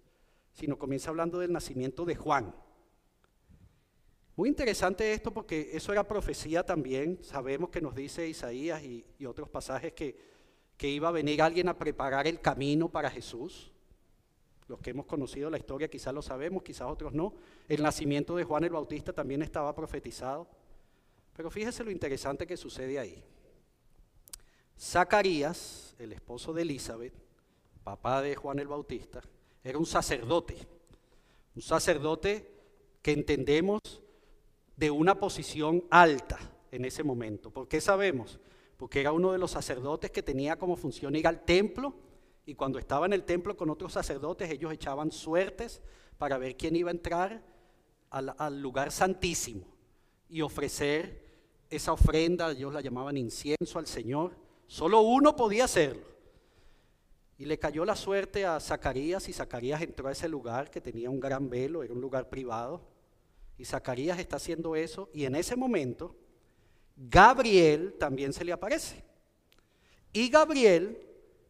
[0.53, 2.53] sino comienza hablando del nacimiento de Juan.
[4.35, 7.19] Muy interesante esto porque eso era profecía también.
[7.21, 10.28] Sabemos que nos dice Isaías y, otros pasajes que,
[10.79, 13.69] que iba a venir alguien a preparar el camino para Jesús.
[14.69, 17.33] Los que hemos conocido la historia quizás lo sabemos, quizás otros no.
[17.67, 20.47] El nacimiento de Juan el Bautista también estaba profetizado.
[21.35, 23.21] Pero fíjese lo interesante que sucede ahí.
[24.79, 27.13] Zacarías, el esposo de Elizabeth,
[27.83, 29.21] papá de Juan el Bautista,
[29.61, 30.55] era un sacerdote,
[31.57, 32.49] un sacerdote
[33.01, 33.81] que entendemos
[34.77, 36.39] de una posición alta
[36.71, 37.51] en ese momento.
[37.51, 38.39] ¿Por qué sabemos?
[38.79, 41.93] Porque era uno de los sacerdotes que tenía como función ir al templo
[42.45, 45.81] y cuando estaba en el templo con otros sacerdotes ellos echaban suertes
[46.17, 47.43] para ver quién iba a entrar
[48.09, 49.65] al, lugar santísimo
[50.29, 51.27] y ofrecer
[51.69, 54.31] esa ofrenda, ellos la llamaban incienso al Señor.
[54.65, 56.07] Solo uno podía hacerlo.
[57.37, 61.09] Y le cayó la suerte a Zacarías y Zacarías entró a ese lugar que tenía
[61.09, 62.81] un gran velo, era un lugar privado.
[63.57, 66.15] Y Zacarías está haciendo eso y en ese momento
[66.99, 69.03] Gabriel también se le aparece.
[70.11, 71.01] Y Gabriel,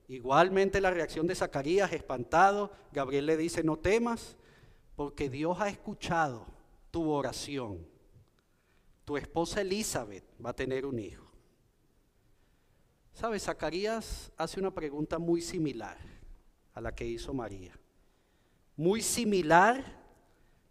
[0.07, 4.37] igualmente la reacción de Zacarías, espantado, Gabriel le dice, no temas,
[4.95, 6.45] porque Dios ha escuchado
[6.91, 7.87] tu oración.
[9.05, 11.25] Tu esposa Elizabeth va a tener un hijo.
[13.13, 13.43] ¿Sabes?
[13.43, 15.97] Zacarías hace una pregunta muy similar
[16.73, 17.77] a la que hizo María.
[18.77, 19.83] Muy similar,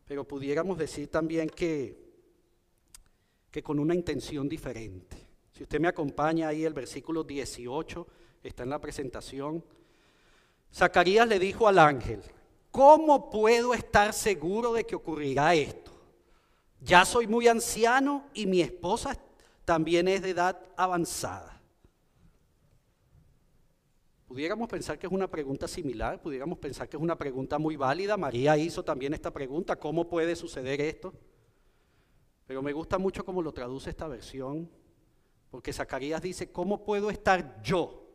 [0.07, 2.08] pero pudiéramos decir también que,
[3.63, 5.17] con una intención diferente.
[5.53, 8.07] Si usted me acompaña ahí, el versículo 18
[8.43, 9.65] está en la presentación.
[10.73, 12.23] Zacarías le dijo al ángel,
[12.71, 15.93] ¿cómo puedo estar seguro de que ocurrirá esto?
[16.81, 19.19] Ya soy muy anciano y mi esposa
[19.65, 21.61] también es de edad avanzada.
[24.29, 28.17] Pudiéramos pensar que es una pregunta similar, pudiéramos pensar que es una pregunta muy válida.
[28.17, 31.15] María hizo también esta pregunta, ¿cómo puede suceder esto?
[32.49, 34.69] Pero me gusta mucho cómo lo traduce esta versión,
[35.51, 38.09] porque Zacarías dice, ¿cómo puedo estar yo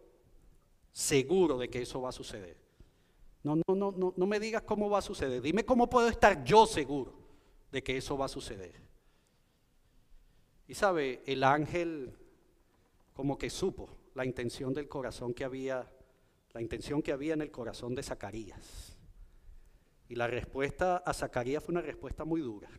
[0.91, 2.58] seguro de que eso va a suceder?
[3.43, 6.43] No, no, no, no, no me digas cómo va a suceder, dime cómo puedo estar
[6.43, 7.13] yo seguro
[7.72, 8.74] de que eso va a suceder.
[10.67, 12.17] Y sabe, el ángel
[13.13, 15.89] como que supo la intención del corazón que había
[16.54, 18.98] la intención que había en el corazón de Zacarías.
[20.08, 22.69] Y la respuesta a Zacarías fue una respuesta muy dura.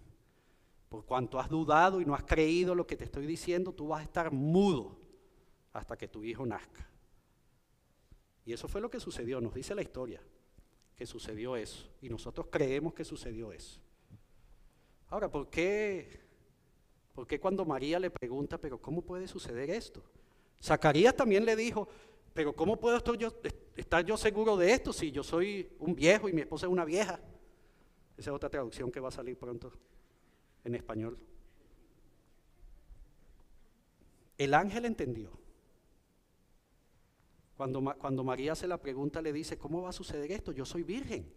[0.95, 4.03] Por cuanto has dudado y no has creído lo que te estoy diciendo, tú vas
[4.03, 4.97] a estar mudo
[5.73, 6.89] hasta que tu hijo nazca.
[8.45, 10.23] Y eso fue lo que sucedió, nos dice la historia,
[10.95, 11.85] que sucedió eso.
[12.01, 13.81] Y nosotros creemos que sucedió eso.
[15.09, 16.21] Ahora, ¿por qué,
[17.13, 20.01] ¿por qué cuando María le pregunta, pero cómo puede suceder esto?
[20.63, 21.89] Zacarías también le dijo,
[22.33, 23.33] pero ¿cómo puedo estar yo,
[23.75, 26.85] estar yo seguro de esto si yo soy un viejo y mi esposa es una
[26.85, 27.19] vieja?
[28.17, 29.73] Esa es otra traducción que va a salir pronto
[30.65, 31.19] en español.
[34.37, 35.31] El ángel entendió.
[37.57, 40.51] Cuando, cuando María se la pregunta, le dice, ¿cómo va a suceder esto?
[40.51, 41.33] Yo soy virgen.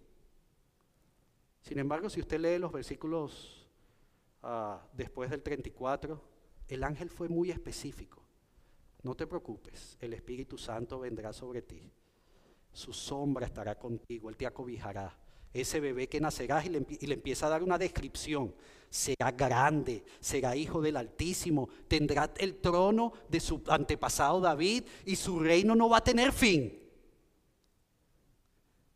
[1.61, 3.67] Sin embargo, si usted lee los versículos
[4.41, 6.19] ah, después del 34,
[6.69, 8.23] el ángel fue muy específico.
[9.03, 11.91] No te preocupes, el Espíritu Santo vendrá sobre ti.
[12.71, 15.15] Su sombra estará contigo, Él te acobijará.
[15.57, 18.53] Ese bebé que nacerá y le, empieza a dar una descripción.
[18.91, 25.39] Será grande, será hijo del Altísimo, tendrá el trono de su antepasado David y su
[25.39, 26.79] reino no va a tener fin.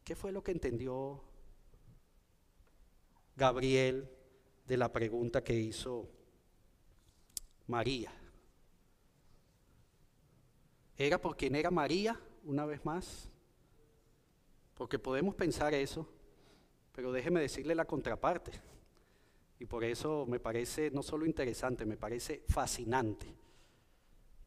[0.04, 1.24] ¿Qué fue lo que entendió
[3.36, 4.08] Gabriel
[4.68, 6.12] de la pregunta que hizo
[7.66, 8.14] María?
[10.96, 13.28] ¿Era por quien era María, una vez más?
[14.76, 16.08] Porque podemos pensar eso,
[17.02, 18.52] pero déjeme decirle la contraparte.
[19.58, 23.26] Y por eso me parece no solo interesante, me parece fascinante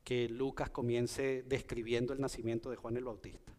[0.04, 3.52] que Lucas comience describiendo el nacimiento de Juan el Bautista.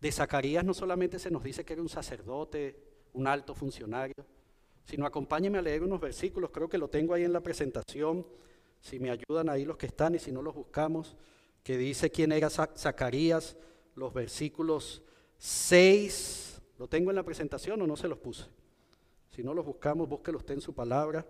[0.00, 4.26] De Zacarías no solamente se nos dice que era un sacerdote, un alto funcionario,
[4.84, 8.26] sino acompáñenme a leer unos versículos, creo que lo tengo ahí en la presentación,
[8.80, 11.16] si me ayudan ahí los que están y si no los buscamos,
[11.62, 13.56] que dice quién era Zacarías,
[13.94, 15.04] los versículos
[15.38, 16.51] 6,
[16.82, 18.44] ¿lo tengo en la presentación o no se los puse?
[19.30, 21.24] Si no los buscamos, búsquelo usted en su palabra.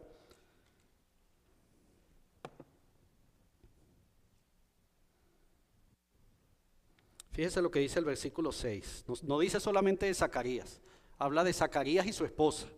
[7.32, 9.04] Fíjese lo que dice el versículo 6.
[9.24, 10.80] No, dice solamente de Zacarías,
[11.18, 12.68] habla de Zacarías y su esposa.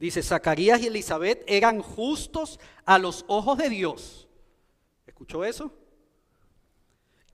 [0.00, 4.30] Dice, Zacarías y Elizabeth eran justos a los ojos de Dios.
[5.06, 5.74] ¿Escuchó eso?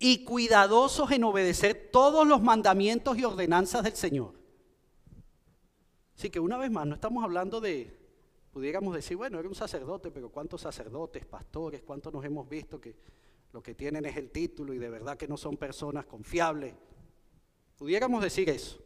[0.00, 4.42] Y cuidadosos en obedecer todos los mandamientos y ordenanzas del Señor.
[6.16, 7.90] Así que una vez más, no estamos hablando de,
[8.52, 12.94] pudiéramos decir, bueno, era un sacerdote, pero ¿cuántos sacerdotes, pastores, cuántos nos hemos visto que
[13.52, 16.74] lo que tienen es el título y de verdad que no son personas confiables?
[17.76, 18.78] Pudiéramos decir eso,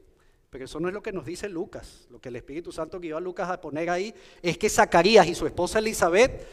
[0.49, 2.07] pero eso no es lo que nos dice Lucas.
[2.11, 5.35] Lo que el Espíritu Santo guió a Lucas a poner ahí es que Zacarías y
[5.35, 6.47] su esposa Elizabeth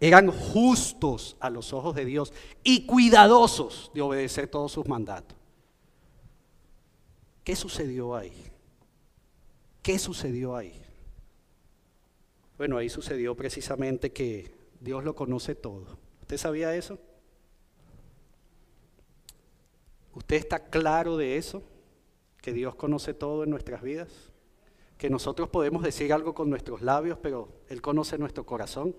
[0.00, 5.36] eran justos a los ojos de Dios y cuidadosos de obedecer todos sus mandatos.
[7.44, 8.55] ¿Qué sucedió ahí?
[9.86, 10.82] ¿Qué sucedió ahí?
[12.58, 15.96] Bueno, ahí sucedió precisamente que Dios lo conoce todo.
[16.22, 16.98] ¿Usted sabía eso?
[20.12, 21.62] ¿Usted está claro de eso?
[22.42, 24.08] Que Dios conoce todo en nuestras vidas.
[24.98, 28.96] Que nosotros podemos decir algo con nuestros labios, pero Él conoce nuestro corazón.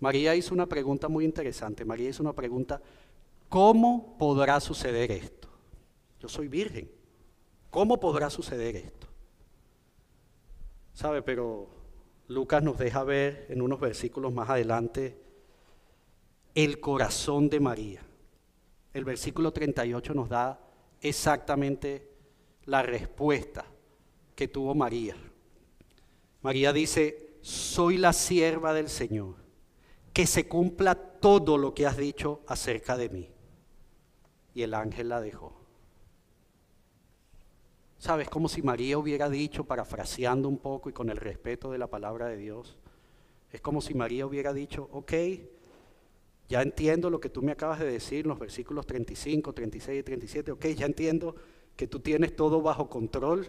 [0.00, 1.84] María hizo una pregunta muy interesante.
[1.84, 2.82] María hizo una pregunta,
[3.48, 5.46] ¿cómo podrá suceder esto?
[6.18, 6.97] Yo soy virgen.
[7.70, 9.06] ¿Cómo podrá suceder esto?
[10.94, 11.22] ¿Sabe?
[11.22, 11.68] Pero
[12.28, 15.20] Lucas nos deja ver en unos versículos más adelante
[16.54, 18.02] el corazón de María.
[18.92, 20.60] El versículo 38 nos da
[21.00, 22.10] exactamente
[22.64, 23.64] la respuesta
[24.34, 25.16] que tuvo María.
[26.42, 29.36] María dice, soy la sierva del Señor,
[30.12, 33.30] que se cumpla todo lo que has dicho acerca de mí.
[34.54, 35.57] Y el ángel la dejó.
[37.98, 38.28] ¿Sabes?
[38.28, 42.26] Como si María hubiera dicho, parafraseando un poco y con el respeto de la palabra
[42.26, 42.76] de Dios,
[43.52, 45.12] es como si María hubiera dicho, ok,
[46.48, 50.02] ya entiendo lo que tú me acabas de decir en los versículos 35, 36 y
[50.02, 51.34] 37, ok, ya entiendo
[51.76, 53.48] que tú tienes todo bajo control.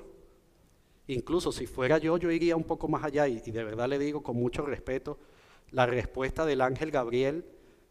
[1.08, 4.00] Incluso si fuera yo, yo iría un poco más allá y, y de verdad le
[4.00, 5.20] digo con mucho respeto,
[5.72, 7.46] la respuesta del ángel Gabriel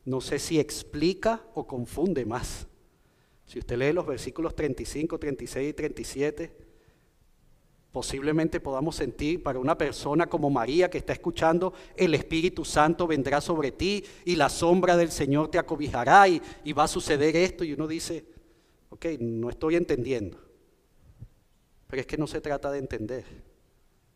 [0.04, 2.66] no sé si explica o confunde más.
[3.48, 6.52] Si usted lee los versículos 35, 36 y 37,
[7.90, 13.40] posiblemente podamos sentir para una persona como María que está escuchando, el Espíritu Santo vendrá
[13.40, 16.42] sobre ti y la sombra del Señor te acobijará y,
[16.74, 17.64] va a suceder esto.
[17.64, 18.26] Y uno dice,
[18.90, 20.38] ok, no estoy entendiendo.
[21.86, 23.24] Pero es que no se trata de entender.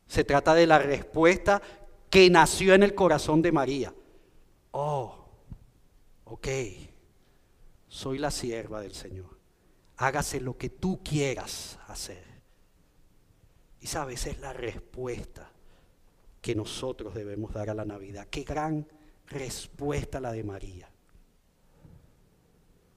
[0.06, 1.62] Se trata de la respuesta
[2.10, 3.94] que nació en el corazón de María.
[4.72, 5.24] Oh,
[6.24, 6.48] ok
[7.92, 9.38] soy la sierva del Señor.
[9.98, 12.24] Hágase lo que tú quieras hacer.
[13.82, 15.50] Y sabes, es la respuesta
[16.40, 18.28] que nosotros debemos dar a la Navidad.
[18.30, 18.88] Qué gran
[19.26, 20.88] respuesta la de María.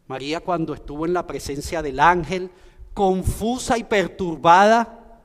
[0.08, 2.50] María cuando estuvo en la presencia del ángel,
[2.94, 5.20] confusa y perturbada,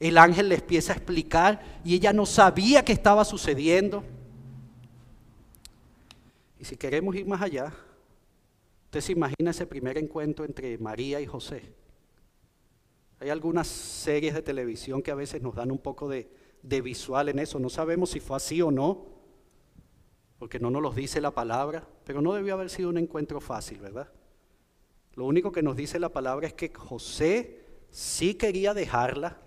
[0.00, 4.02] el ángel le empieza a explicar y ella no sabía qué estaba sucediendo.
[6.58, 7.72] Y si queremos ir más allá,
[8.94, 11.74] Usted se imagina ese primer encuentro entre María y José.
[13.18, 16.30] Hay algunas series de televisión que a veces nos dan un poco de,
[16.62, 17.58] visual en eso.
[17.58, 19.06] No sabemos si fue así o no,
[20.38, 23.80] porque no nos lo dice la palabra, pero no debió haber sido un encuentro fácil,
[23.80, 24.12] ¿verdad?
[25.14, 29.40] Lo único que nos dice la palabra es que José sí quería dejarla,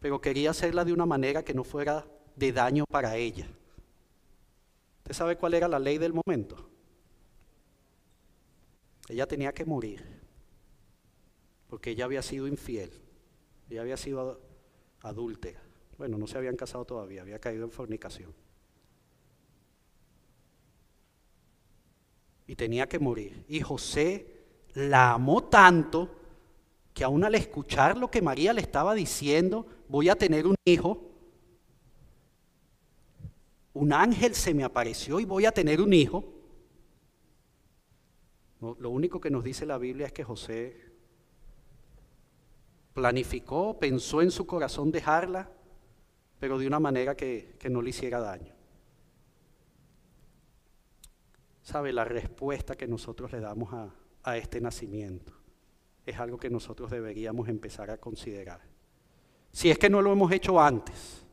[0.00, 3.46] pero quería hacerla de una manera que no fuera de daño para ella.
[5.04, 6.73] ¿Usted sabe cuál era la ley del momento?
[9.08, 10.02] Ella tenía que morir,
[11.68, 12.90] porque ella había sido infiel,
[13.68, 14.40] ella había sido
[15.00, 15.62] adúltera.
[15.98, 18.32] Bueno, no se habían casado todavía, había caído en fornicación.
[22.46, 23.44] Y tenía que morir.
[23.48, 24.26] Y José
[24.74, 26.10] la amó tanto
[26.92, 31.10] que aún al escuchar lo que María le estaba diciendo, voy a tener un hijo,
[33.72, 36.33] un ángel se me apareció y voy a tener un hijo,
[38.78, 40.94] lo único que nos dice la Biblia es que José
[42.94, 45.50] planificó, pensó en su corazón dejarla,
[46.38, 48.54] pero de una manera que, no le hiciera daño.
[51.62, 51.92] ¿Sabe?
[51.92, 55.32] La respuesta que nosotros le damos a, a este nacimiento
[56.06, 58.60] es algo que nosotros deberíamos empezar a considerar.
[59.50, 61.23] Si es que no lo hemos hecho antes,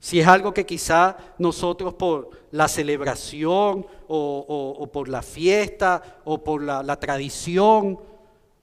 [0.00, 6.62] si es algo que quizá nosotros por la celebración o, por la fiesta o por
[6.62, 8.00] la, la tradición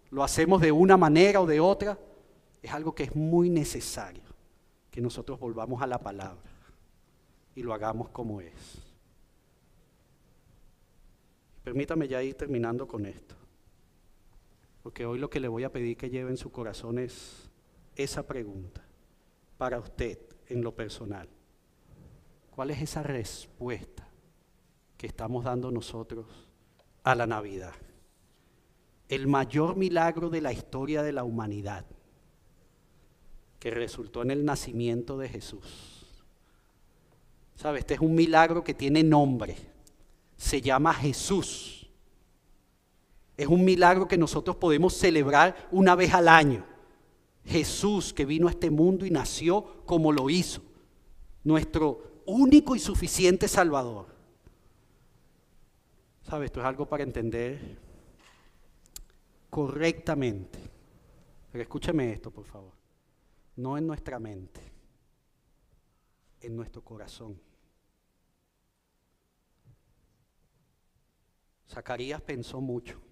[0.10, 1.98] lo hacemos de una manera o de otra,
[2.62, 4.24] es algo que es muy necesario
[4.90, 6.52] que nosotros volvamos a la palabra
[7.54, 8.82] y lo hagamos como es.
[11.64, 13.36] Permítame ya ir terminando con esto,
[14.82, 17.48] porque hoy lo que le voy a pedir que lleve en su corazón es
[17.96, 18.82] esa pregunta
[19.58, 21.28] para usted en lo personal.
[22.52, 24.08] ¿Cuál es esa respuesta
[24.98, 26.26] que estamos dando nosotros
[27.04, 27.74] a la Navidad?
[29.10, 31.86] El mayor milagro de la historia de la humanidad,
[33.60, 36.24] que resultó en el nacimiento de Jesús.
[37.56, 37.80] ¿Sabe?
[37.80, 39.56] Este es un milagro que tiene nombre.
[40.36, 41.90] Se llama Jesús.
[43.36, 46.66] Es un milagro que nosotros podemos celebrar una vez al año.
[47.48, 50.62] Jesús que vino a este mundo y nació como lo hizo,
[51.44, 54.08] nuestro único y suficiente Salvador.
[56.24, 56.48] ¿Sabes?
[56.48, 57.80] Esto es algo para entender
[59.50, 60.60] correctamente.
[61.52, 62.74] Pero escúcheme esto, por favor.
[63.56, 64.62] No en nuestra mente,
[66.42, 67.40] en nuestro corazón.
[71.70, 73.07] Zacarías pensó mucho.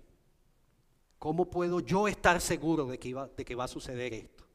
[1.19, 4.45] ¿Cómo puedo yo estar seguro de que, de que va a suceder esto?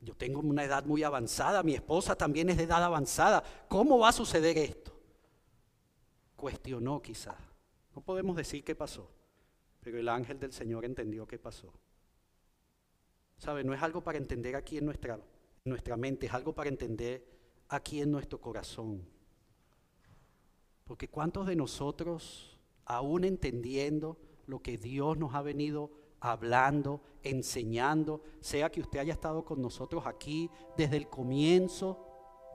[0.00, 3.42] Yo tengo una edad muy avanzada, mi esposa también es de edad avanzada.
[3.68, 4.92] ¿Cómo va a suceder esto?
[6.36, 7.36] Cuestionó quizás.
[7.94, 9.10] No podemos decir qué pasó,
[9.80, 11.72] pero el ángel del Señor entendió qué pasó.
[13.38, 13.64] ¿Sabe?
[13.64, 15.22] No es algo para entender aquí en nuestra, en
[15.64, 17.24] nuestra mente, es algo para entender
[17.68, 19.08] aquí en nuestro corazón.
[20.84, 22.57] Porque ¿cuántos de nosotros
[22.88, 24.16] aún entendiendo
[24.46, 30.06] lo que Dios nos ha venido hablando, enseñando, sea que usted haya estado con nosotros
[30.06, 32.04] aquí desde el comienzo,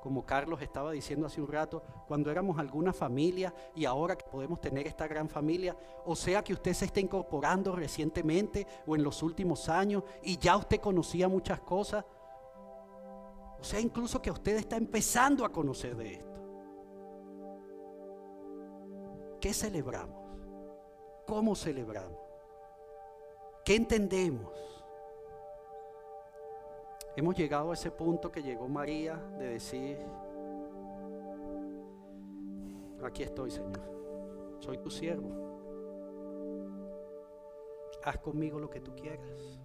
[0.02, 4.60] como Carlos estaba diciendo hace un rato, cuando éramos alguna familia y ahora que podemos
[4.60, 9.24] tener esta gran familia, o sea que usted se está incorporando recientemente o en los
[9.24, 12.04] últimos años y ya usted conocía muchas cosas,
[13.60, 16.34] o sea incluso que usted está empezando a conocer de esto.
[19.40, 20.23] ¿Qué celebramos?
[21.26, 22.20] ¿Cómo celebramos?
[23.64, 24.52] ¿Qué entendemos?
[27.16, 29.98] Hemos llegado a ese punto que llegó María de decir,
[33.04, 33.80] aquí estoy Señor,
[34.60, 35.30] soy tu siervo,
[38.04, 39.60] haz conmigo lo que tú quieras.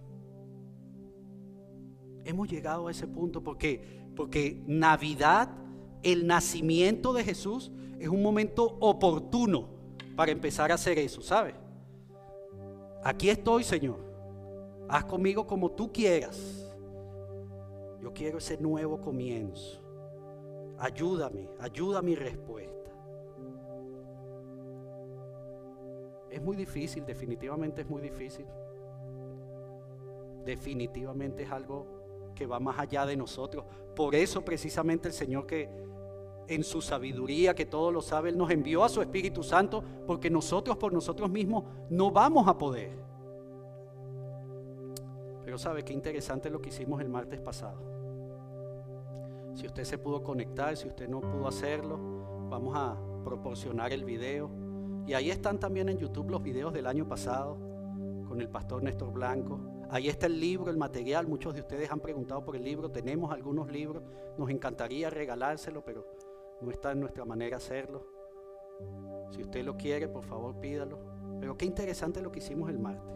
[2.23, 5.49] Hemos llegado a ese punto porque, porque Navidad,
[6.03, 9.78] el nacimiento de Jesús, es un momento oportuno
[10.19, 11.55] para empezar a hacer eso, ¿sabes?
[13.05, 14.01] Aquí estoy, Señor.
[14.89, 16.69] Haz conmigo como tú quieras.
[18.01, 19.81] Yo quiero ese nuevo comienzo.
[20.77, 22.91] Ayúdame, ayuda mi respuesta.
[26.29, 28.45] Es muy difícil, definitivamente es muy difícil.
[30.43, 33.63] Definitivamente es algo que va más allá de nosotros.
[33.95, 35.69] Por eso precisamente el Señor que
[36.49, 40.29] en su sabiduría, que todo lo sabe, Él nos envió a su Espíritu Santo porque
[40.29, 42.97] nosotros por nosotros mismos no vamos a poder.
[45.45, 47.79] Pero sabe qué interesante lo que hicimos el martes pasado.
[49.53, 51.97] Si usted se pudo conectar, si usted no pudo hacerlo,
[52.49, 54.49] vamos a proporcionar el video.
[55.05, 57.57] Y ahí están también en YouTube los videos del año pasado
[58.27, 59.59] con el pastor Néstor Blanco.
[59.89, 61.27] Ahí está el libro, el material.
[61.27, 62.91] Muchos de ustedes han preguntado por el libro.
[62.91, 64.03] Tenemos algunos libros.
[64.37, 66.05] Nos encantaría regalárselo, pero
[66.61, 68.05] no está en nuestra manera hacerlo.
[69.31, 70.99] Si usted lo quiere, por favor pídalo.
[71.39, 73.15] Pero qué interesante lo que hicimos el martes.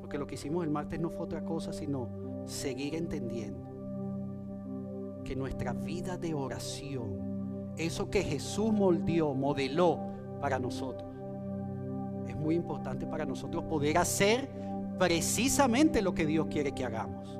[0.00, 2.08] Porque lo que hicimos el martes no fue otra cosa sino
[2.46, 3.66] seguir entendiendo
[5.24, 9.98] que nuestra vida de oración, eso que Jesús moldeó, modeló
[10.40, 11.10] para nosotros,
[12.28, 14.48] es muy importante para nosotros poder hacer
[14.98, 17.38] precisamente lo que Dios quiere que hagamos.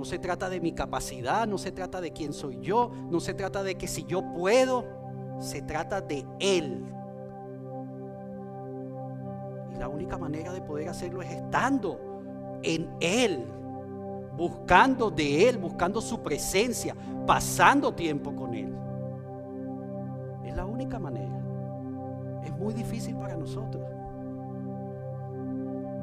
[0.00, 3.34] No se trata de mi capacidad, no se trata de quién soy yo, no se
[3.34, 4.86] trata de que si yo puedo,
[5.38, 6.82] se trata de Él.
[9.74, 12.00] Y la única manera de poder hacerlo es estando
[12.62, 13.44] en Él,
[14.38, 16.96] buscando de Él, buscando su presencia,
[17.26, 18.74] pasando tiempo con Él.
[20.46, 21.42] Es la única manera.
[22.42, 23.84] Es muy difícil para nosotros.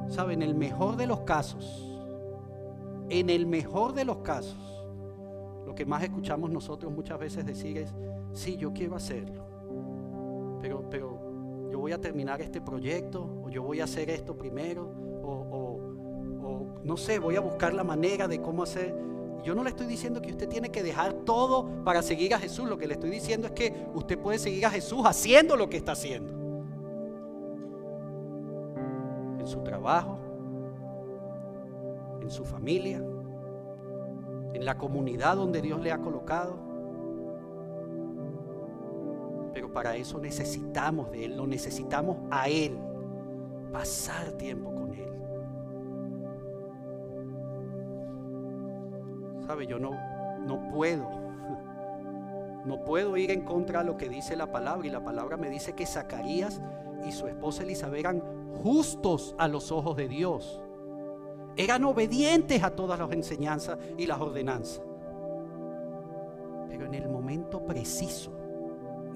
[0.10, 1.97] Saben, el mejor de los casos,
[3.10, 4.58] En el mejor de los casos,
[5.66, 7.94] lo que más escuchamos nosotros muchas veces decir es,
[8.34, 9.46] sí, yo quiero hacerlo,
[10.62, 14.90] pero, pero yo voy a terminar este proyecto, o yo voy a hacer esto primero,
[15.24, 15.88] o, o
[16.84, 18.96] no sé, voy a buscar la manera de cómo hacer.
[19.44, 22.68] Yo no le estoy diciendo que usted tiene que dejar todo para seguir a Jesús.
[22.68, 25.78] Lo que le estoy diciendo es que usted puede seguir a Jesús haciendo lo que
[25.78, 26.34] está haciendo.
[29.40, 30.18] En su trabajo,
[32.28, 33.02] en su familia,
[34.54, 36.58] en la comunidad donde Dios le ha colocado.
[39.54, 42.78] Pero para eso necesitamos de Él, lo necesitamos a Él,
[43.72, 45.10] pasar tiempo con Él.
[49.46, 49.66] ¿Sabe?
[49.68, 49.92] Yo no,
[50.46, 51.08] no puedo,
[52.66, 55.50] no puedo ir en contra de lo que dice la palabra y la palabra me
[55.50, 56.62] dice que Zacarías
[57.08, 58.22] y su esposa Elizabeth eran
[58.62, 60.62] justos a los ojos de Dios
[61.58, 64.82] eran obedientes a todas las enseñanzas y las ordenanzas.
[66.70, 68.32] Pero en el momento preciso,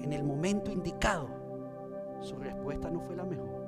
[0.00, 1.28] en el momento indicado,
[2.20, 3.62] su respuesta no fue la mejor.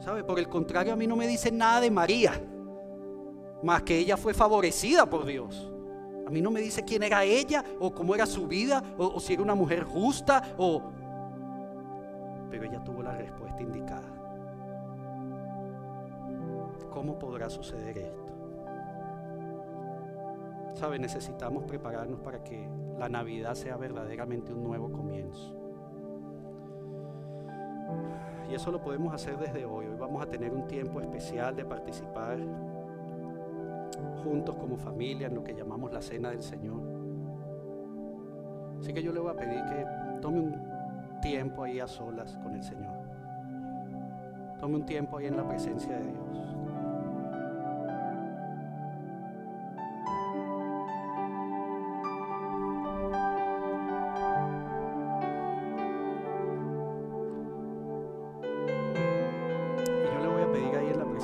[0.00, 0.22] ¿Sabe?
[0.22, 2.32] Por el contrario, a mí no me dicen nada de María,
[3.62, 5.72] más que ella fue favorecida por Dios.
[6.26, 9.20] A mí no me dice quién era ella o cómo era su vida o, o
[9.20, 10.82] si era una mujer justa o...
[12.50, 14.25] Pero ella tuvo la respuesta indicada.
[16.96, 18.32] ¿Cómo podrá suceder esto?
[20.72, 20.98] ¿Sabe?
[20.98, 22.66] Necesitamos prepararnos para que
[22.98, 25.54] la Navidad sea verdaderamente un nuevo comienzo.
[28.50, 29.84] Y eso lo podemos hacer desde hoy.
[29.88, 32.38] Hoy vamos a tener un tiempo especial de participar
[34.24, 36.80] juntos como familia en lo que llamamos la cena del Señor.
[38.80, 39.86] Así que yo le voy a pedir que
[40.22, 42.96] tome un tiempo ahí a solas con el Señor.
[44.58, 46.55] Tome un tiempo ahí en la presencia de Dios.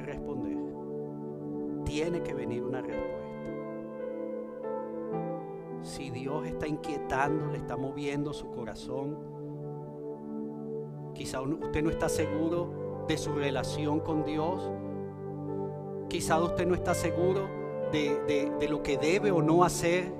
[0.00, 0.56] que responder.
[1.84, 3.18] Tiene que venir una respuesta.
[5.82, 9.16] Si Dios está inquietando, le está moviendo su corazón,
[11.14, 14.70] quizá usted no está seguro de su relación con Dios,
[16.08, 17.48] quizá usted no está seguro
[17.92, 20.12] de, de lo que debe o no hacer.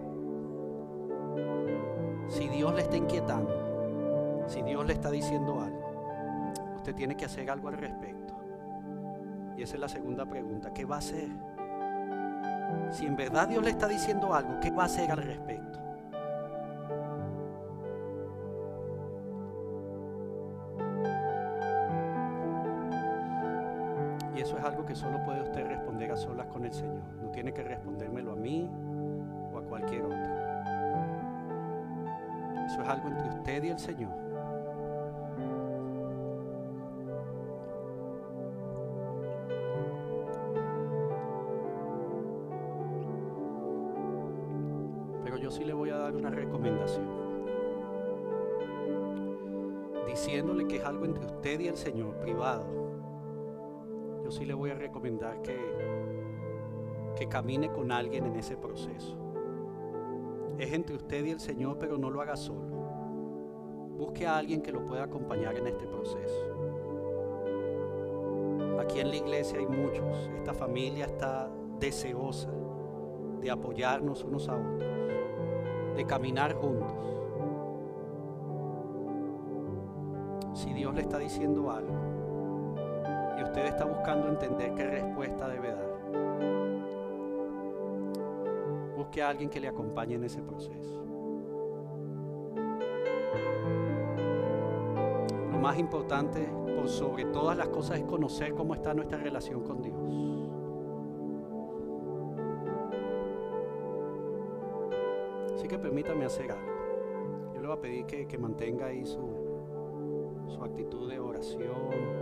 [2.28, 7.50] Si Dios le está inquietando, si Dios le está diciendo algo, usted tiene que hacer
[7.50, 8.37] algo al respecto.
[9.58, 10.72] Y esa es la segunda pregunta.
[10.72, 11.28] ¿Qué va a hacer?
[12.92, 15.80] Si en verdad Dios le está diciendo algo, ¿qué va a hacer al respecto?
[24.36, 27.02] Y eso es algo que solo puede usted responder a solas con el Señor.
[27.20, 28.70] No tiene que respondérmelo a mí
[29.52, 30.18] o a cualquier otro.
[32.64, 34.27] Eso es algo entre usted y el Señor.
[45.50, 47.06] Sí le voy a dar una recomendación.
[50.06, 52.64] Diciéndole que es algo entre usted y el Señor, privado.
[54.24, 55.56] Yo sí le voy a recomendar que,
[57.16, 59.16] que camine con alguien en ese proceso.
[60.58, 62.76] Es entre usted y el Señor, pero no lo haga solo.
[63.96, 66.46] Busque a alguien que lo pueda acompañar en este proceso.
[68.80, 70.30] Aquí en la iglesia hay muchos.
[70.36, 72.50] Esta familia está deseosa
[73.40, 74.87] de apoyarnos unos a otros
[75.98, 76.92] de caminar juntos.
[80.54, 81.92] Si Dios le está diciendo algo
[83.36, 85.88] y usted está buscando entender qué respuesta debe dar,
[88.96, 91.04] busque a alguien que le acompañe en ese proceso.
[95.50, 99.82] Lo más importante, por sobre todas las cosas, es conocer cómo está nuestra relación con
[99.82, 99.98] Dios.
[106.08, 107.52] Permítame hacer algo.
[107.54, 112.18] Yo le voy a pedir que, mantenga ahí su, su actitud de oración,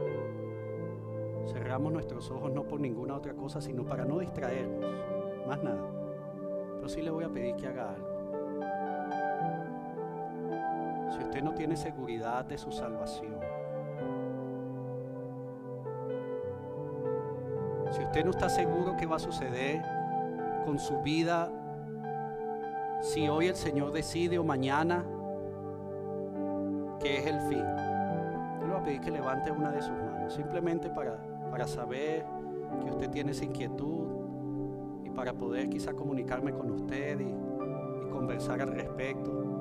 [1.46, 4.84] Cerramos nuestros ojos no por ninguna otra cosa, sino para no distraernos.
[5.46, 5.80] Más nada.
[6.74, 8.08] Pero sí le voy a pedir que haga algo.
[11.12, 13.38] Si usted no tiene seguridad de su salvación,
[17.92, 19.80] si usted no está seguro qué va a suceder
[20.64, 21.48] con su vida,
[23.06, 25.04] si hoy el Señor decide o mañana
[26.98, 27.64] que es el fin,
[28.60, 31.16] yo le voy a pedir que levante una de sus manos, simplemente para,
[31.50, 32.26] para saber
[32.82, 34.08] que usted tiene esa inquietud
[35.04, 39.55] y para poder quizá comunicarme con usted y, y conversar al respecto.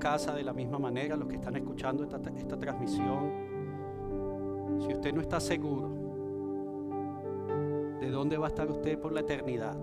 [0.00, 3.30] Casa de la misma manera, los que están escuchando esta, esta transmisión,
[4.80, 5.88] si usted no está seguro
[8.00, 9.76] de dónde va a estar usted por la eternidad,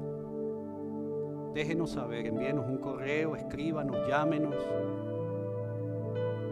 [1.53, 4.55] déjenos saber, envíenos un correo, escríbanos, llámenos.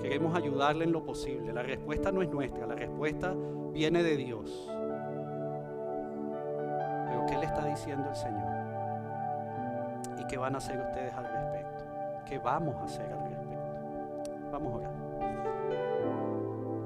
[0.01, 1.51] Queremos ayudarle en lo posible.
[1.51, 3.35] La respuesta no es nuestra, la respuesta
[3.73, 4.69] viene de Dios.
[7.07, 8.53] Pero ¿qué le está diciendo el Señor?
[10.19, 11.83] ¿Y qué van a hacer ustedes al respecto?
[12.25, 13.24] ¿Qué vamos a hacer al respecto?
[14.55, 14.95] Vamos a orar.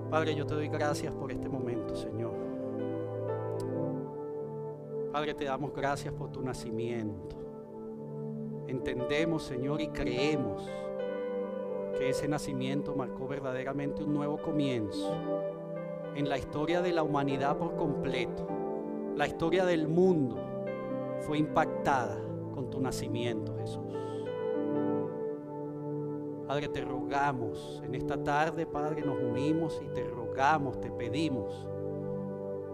[0.10, 2.34] Padre, yo te doy gracias por este momento, Señor.
[5.12, 7.36] Padre, te damos gracias por tu nacimiento.
[8.66, 10.68] Entendemos, Señor, y creemos
[11.96, 15.14] que ese nacimiento marcó verdaderamente un nuevo comienzo
[16.16, 18.48] en la historia de la humanidad por completo.
[19.16, 20.38] La historia del mundo
[21.20, 22.20] fue impactada
[22.52, 23.94] con tu nacimiento, Jesús.
[26.50, 31.68] Padre, te rogamos en esta tarde, Padre, nos unimos y te rogamos, te pedimos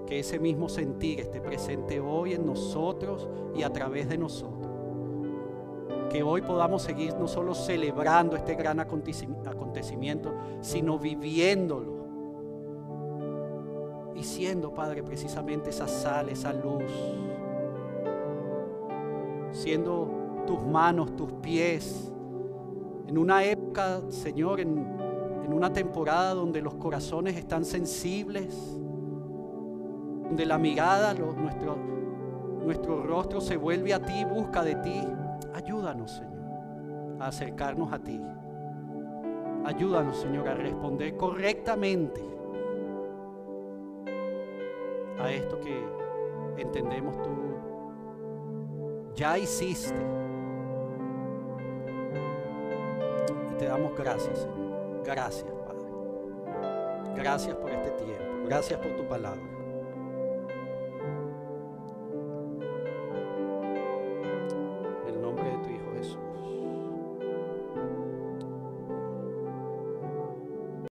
[0.07, 4.71] que ese mismo sentir esté presente hoy en nosotros y a través de nosotros
[6.09, 12.05] que hoy podamos seguir no solo celebrando este gran acontecimiento, sino viviéndolo.
[14.15, 16.89] Y siendo, Padre, precisamente esa sal, esa luz.
[19.51, 22.13] Siendo tus manos, tus pies.
[23.07, 25.05] En una época, Señor, en,
[25.47, 28.77] una temporada donde los corazones están sensibles,
[30.27, 31.77] donde la mirada, nuestro,
[32.65, 35.01] nuestro rostro se vuelve a ti, busca de ti.
[35.53, 38.19] Ayúdanos, Señor, a acercarnos a ti.
[39.63, 42.21] Ayúdanos, Señor, a responder correctamente
[45.17, 47.29] a esto que entendemos tú
[49.15, 50.24] ya hiciste.
[53.57, 55.03] Te damos gracias, Señor.
[55.03, 57.15] Gracias, Padre.
[57.15, 58.23] Gracias por este tiempo.
[58.45, 59.54] Gracias por tu palabra.